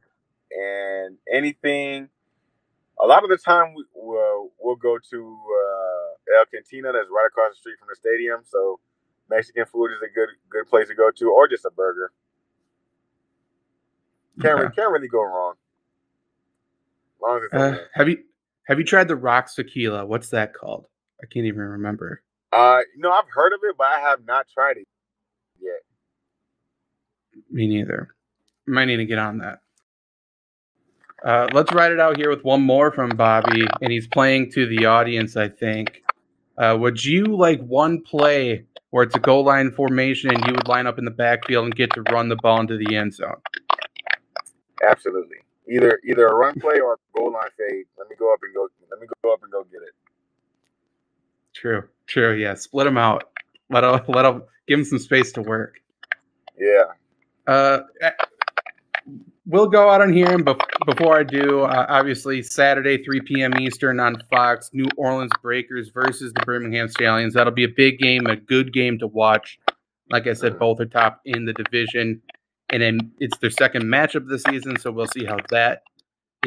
and 0.51 1.17
anything 1.31 2.10
a 3.01 3.05
lot 3.05 3.24
of 3.24 3.29
the 3.29 3.38
time 3.38 3.74
we, 3.75 3.84
will 3.95 4.51
we'll 4.60 4.75
go 4.75 4.98
to 4.98 5.17
uh, 5.17 6.39
El 6.39 6.45
Cantina 6.45 6.91
that's 6.93 7.10
right 7.10 7.27
across 7.27 7.51
the 7.53 7.60
street 7.60 7.75
from 7.79 7.89
the 7.89 7.95
stadium. 7.95 8.41
So 8.45 8.79
Mexican 9.29 9.65
food 9.65 9.91
is 9.91 10.01
a 10.01 10.13
good 10.13 10.29
good 10.50 10.67
place 10.69 10.88
to 10.88 10.95
go 10.95 11.12
to, 11.12 11.31
or 11.31 11.48
just 11.48 11.65
a 11.65 11.72
burger. 11.72 12.12
Can't 14.41 14.60
really, 14.60 14.75
can't 14.75 14.91
really 14.91 15.07
go 15.07 15.24
wrong. 15.24 15.53
Long 17.22 17.41
as 17.51 17.60
uh, 17.60 17.77
have 17.93 18.10
you 18.10 18.24
have 18.67 18.79
you 18.79 18.86
tried 18.86 19.07
the 19.07 19.15
Rocks 19.15 19.55
Tequila? 19.55 20.05
What's 20.05 20.29
that 20.29 20.53
called? 20.53 20.88
I 21.22 21.25
can't 21.25 21.45
even 21.45 21.62
remember. 21.62 22.22
Uh, 22.55 22.79
you 22.95 23.01
know, 23.01 23.12
I've 23.12 23.29
heard 23.29 23.51
of 23.53 23.59
it, 23.63 23.75
but 23.77 23.88
I 23.88 24.00
have 24.00 24.25
not 24.25 24.47
tried 24.53 24.77
it 24.77 24.88
yet. 25.62 25.81
Me 27.51 27.67
neither. 27.67 28.15
Might 28.65 28.85
need 28.85 28.97
to 28.97 29.05
get 29.05 29.19
on 29.19 29.39
that. 29.39 29.59
Uh, 31.24 31.47
let's 31.53 31.74
write 31.74 31.91
it 31.91 32.00
out 32.00 32.17
here 32.17 32.29
with 32.29 32.43
one 32.43 32.62
more 32.62 32.91
from 32.91 33.09
Bobby, 33.09 33.67
and 33.81 33.91
he's 33.91 34.07
playing 34.07 34.51
to 34.51 34.67
the 34.67 34.85
audience, 34.85 35.35
I 35.35 35.50
think. 35.50 36.03
Uh, 36.57 36.77
would 36.79 37.03
you 37.03 37.25
like 37.35 37.59
one 37.62 38.01
play 38.01 38.65
where 38.91 39.03
it's 39.03 39.15
a 39.15 39.19
goal 39.19 39.43
line 39.43 39.71
formation 39.71 40.29
and 40.29 40.45
you 40.45 40.53
would 40.53 40.67
line 40.69 40.88
up 40.88 40.97
in 40.97 41.03
the 41.03 41.12
backfield 41.12 41.65
and 41.65 41.75
get 41.75 41.91
to 41.91 42.01
run 42.03 42.29
the 42.29 42.38
ball 42.38 42.62
into 42.62 42.77
the 42.77 42.95
end 42.95 43.13
zone? 43.13 43.35
Absolutely. 44.88 45.38
Either 45.69 46.00
either 46.07 46.27
a 46.27 46.35
run 46.35 46.57
play 46.59 46.79
or 46.79 46.93
a 46.93 46.97
goal 47.17 47.33
line 47.33 47.50
fade. 47.57 47.85
Let 47.97 48.09
me 48.09 48.15
go 48.17 48.31
up 48.31 48.39
and 48.43 48.53
go. 48.53 48.69
Let 48.89 49.01
me 49.01 49.07
go 49.21 49.33
up 49.33 49.43
and 49.43 49.51
go 49.51 49.65
get 49.65 49.81
it. 49.81 49.93
True. 51.65 51.84
True. 52.05 52.36
Yeah. 52.36 52.53
Split 52.53 52.86
them 52.86 52.98
out. 52.98 53.24
Let 53.72 53.81
them, 53.81 54.00
let 54.07 54.22
them 54.22 54.43
give 54.67 54.77
them 54.77 54.86
some 54.86 55.00
space 55.00 55.31
to 55.31 55.41
work. 55.41 55.77
Yeah. 56.60 56.84
Uh, 57.48 57.79
we'll 59.48 59.67
go 59.67 59.89
out 59.89 60.01
on 60.01 60.13
here, 60.13 60.31
and 60.31 60.45
before 60.45 61.17
I 61.17 61.24
do, 61.24 61.62
uh, 61.62 61.86
obviously 61.89 62.43
Saturday, 62.43 63.03
3 63.03 63.22
p.m. 63.22 63.60
Eastern 63.60 64.00
on 64.00 64.15
Fox, 64.29 64.69
New 64.74 64.88
Orleans 64.95 65.31
Breakers 65.41 65.89
versus 65.89 66.34
the 66.34 66.45
Birmingham 66.45 66.88
Stallions. 66.88 67.34
That'll 67.34 67.51
be 67.51 67.63
a 67.63 67.69
big 67.75 67.98
game, 67.98 68.27
a 68.27 68.36
good 68.36 68.72
game 68.72 69.00
to 69.00 69.07
watch. 69.07 69.60
Like 70.12 70.27
I 70.27 70.34
said, 70.34 70.60
both 70.60 70.79
are 70.79 70.86
top 70.86 71.19
in 71.25 71.45
the 71.45 71.53
division, 71.53 72.22
and 72.69 72.84
then 72.84 73.12
it's 73.19 73.38
their 73.39 73.50
second 73.50 73.86
matchup 73.86 74.17
of 74.17 74.27
the 74.27 74.39
season, 74.39 74.77
so 74.77 74.91
we'll 74.91 75.07
see 75.07 75.25
how 75.25 75.38
that 75.50 75.81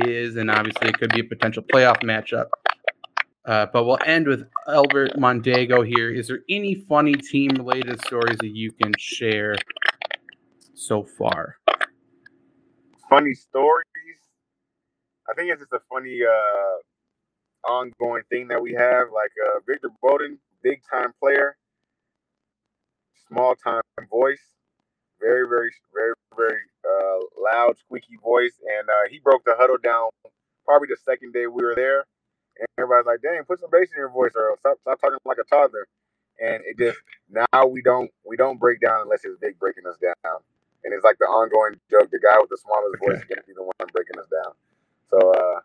is, 0.06 0.36
and 0.36 0.48
obviously 0.48 0.88
it 0.88 0.98
could 0.98 1.12
be 1.12 1.20
a 1.20 1.24
potential 1.24 1.64
playoff 1.64 2.02
matchup. 2.04 2.46
Uh, 3.44 3.66
but 3.72 3.84
we'll 3.84 3.98
end 4.04 4.26
with 4.26 4.46
Albert 4.66 5.12
Mondego 5.16 5.86
here. 5.86 6.10
Is 6.10 6.28
there 6.28 6.40
any 6.50 6.74
funny 6.74 7.14
team 7.14 7.50
related 7.56 8.00
stories 8.04 8.38
that 8.38 8.54
you 8.54 8.72
can 8.72 8.92
share 8.98 9.56
so 10.74 11.02
far? 11.02 11.56
funny 13.08 13.34
stories. 13.34 13.84
I 15.28 15.34
think 15.34 15.50
it's 15.50 15.62
just 15.62 15.72
a 15.72 15.80
funny 15.90 16.20
uh, 16.22 17.70
ongoing 17.70 18.22
thing 18.30 18.48
that 18.48 18.60
we 18.60 18.72
have. 18.72 19.08
Like 19.12 19.32
uh, 19.46 19.60
Victor 19.66 19.90
Bolden, 20.02 20.38
big 20.62 20.80
time 20.90 21.12
player, 21.20 21.56
small 23.28 23.54
time 23.56 23.82
voice, 24.10 24.42
very, 25.20 25.46
very, 25.48 25.70
very, 25.92 26.14
very 26.36 26.60
uh, 26.84 27.18
loud, 27.42 27.78
squeaky 27.78 28.18
voice, 28.22 28.54
and 28.78 28.88
uh, 28.88 29.08
he 29.10 29.18
broke 29.18 29.44
the 29.44 29.54
huddle 29.56 29.78
down 29.82 30.10
probably 30.64 30.88
the 30.88 30.96
second 31.04 31.32
day 31.32 31.46
we 31.46 31.62
were 31.62 31.74
there. 31.74 32.04
And 32.58 32.68
everybody's 32.78 33.06
like, 33.06 33.22
"Dang, 33.22 33.44
put 33.44 33.60
some 33.60 33.70
bass 33.70 33.90
in 33.90 33.98
your 33.98 34.10
voice, 34.10 34.32
or 34.34 34.56
stop, 34.58 34.78
stop 34.80 35.00
talking 35.00 35.18
like 35.24 35.38
a 35.38 35.48
toddler." 35.48 35.86
And 36.40 36.62
it 36.64 36.78
just 36.78 36.98
now 37.30 37.66
we 37.66 37.82
don't 37.82 38.10
we 38.24 38.36
don't 38.36 38.58
break 38.58 38.80
down 38.80 39.02
unless 39.02 39.24
it's 39.24 39.38
big 39.40 39.58
breaking 39.58 39.86
us 39.86 39.96
down 39.98 40.40
and 40.84 40.94
it's 40.94 41.04
like 41.04 41.18
the 41.18 41.26
ongoing 41.26 41.78
joke. 41.90 42.10
The 42.10 42.18
guy 42.18 42.38
with 42.40 42.50
the 42.50 42.58
smallest 42.58 42.98
voice 42.98 43.18
is 43.18 43.24
gonna 43.24 43.46
be 43.46 43.52
the 43.54 43.62
one 43.62 43.88
breaking 43.92 44.18
us 44.18 44.26
down. 44.30 44.52
So 45.10 45.18
uh, 45.32 45.60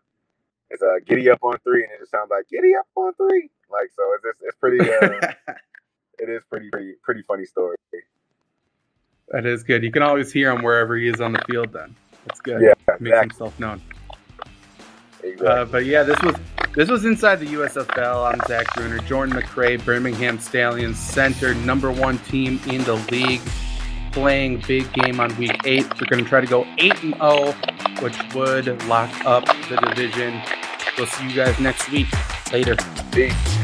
it's 0.70 0.82
a 0.82 0.86
uh, 0.86 0.98
giddy 1.06 1.30
up 1.30 1.38
on 1.42 1.58
three, 1.64 1.84
and 1.84 1.92
it 1.92 1.98
just 2.00 2.10
sounds 2.10 2.30
like 2.30 2.48
giddy 2.48 2.74
up 2.74 2.86
on 2.96 3.14
three. 3.14 3.50
Like 3.70 3.90
so, 3.94 4.02
it's 4.14 4.24
just, 4.24 4.38
it's 4.42 4.56
pretty. 4.56 4.80
Uh, 4.80 5.54
it 6.18 6.28
is 6.28 6.42
pretty 6.50 6.70
pretty 6.70 6.94
pretty 7.02 7.22
funny 7.22 7.44
story. 7.44 7.76
That 9.28 9.46
is 9.46 9.62
good. 9.62 9.82
You 9.82 9.90
can 9.90 10.02
always 10.02 10.32
hear 10.32 10.50
him 10.50 10.62
wherever 10.62 10.96
he 10.96 11.08
is 11.08 11.20
on 11.20 11.32
the 11.32 11.42
field. 11.48 11.72
Then 11.72 11.94
that's 12.26 12.40
good. 12.40 12.60
Yeah, 12.62 12.74
makes 13.00 13.20
himself 13.20 13.58
known. 13.58 13.80
Exactly. 15.22 15.46
Uh, 15.46 15.64
but 15.64 15.86
yeah, 15.86 16.02
this 16.02 16.20
was 16.22 16.36
this 16.74 16.88
was 16.88 17.04
inside 17.04 17.36
the 17.36 17.46
USFL. 17.46 18.32
I'm 18.32 18.40
Zach 18.46 18.66
Brunner, 18.74 18.98
Jordan 19.00 19.36
McCray, 19.36 19.82
Birmingham 19.84 20.38
Stallions 20.38 20.98
center, 20.98 21.54
number 21.54 21.90
one 21.90 22.18
team 22.18 22.60
in 22.66 22.82
the 22.84 22.94
league 23.10 23.40
playing 24.14 24.62
big 24.66 24.90
game 24.92 25.18
on 25.18 25.36
week 25.36 25.60
eight. 25.64 25.84
We're 26.00 26.06
going 26.06 26.22
to 26.22 26.28
try 26.28 26.40
to 26.40 26.46
go 26.46 26.64
8 26.78 27.02
and 27.02 27.14
0, 27.16 27.52
which 28.00 28.16
would 28.34 28.86
lock 28.86 29.10
up 29.26 29.44
the 29.68 29.76
division. 29.76 30.40
We'll 30.96 31.08
see 31.08 31.28
you 31.28 31.34
guys 31.34 31.58
next 31.58 31.90
week. 31.90 32.06
Later. 32.52 32.76
Peace. 33.10 33.63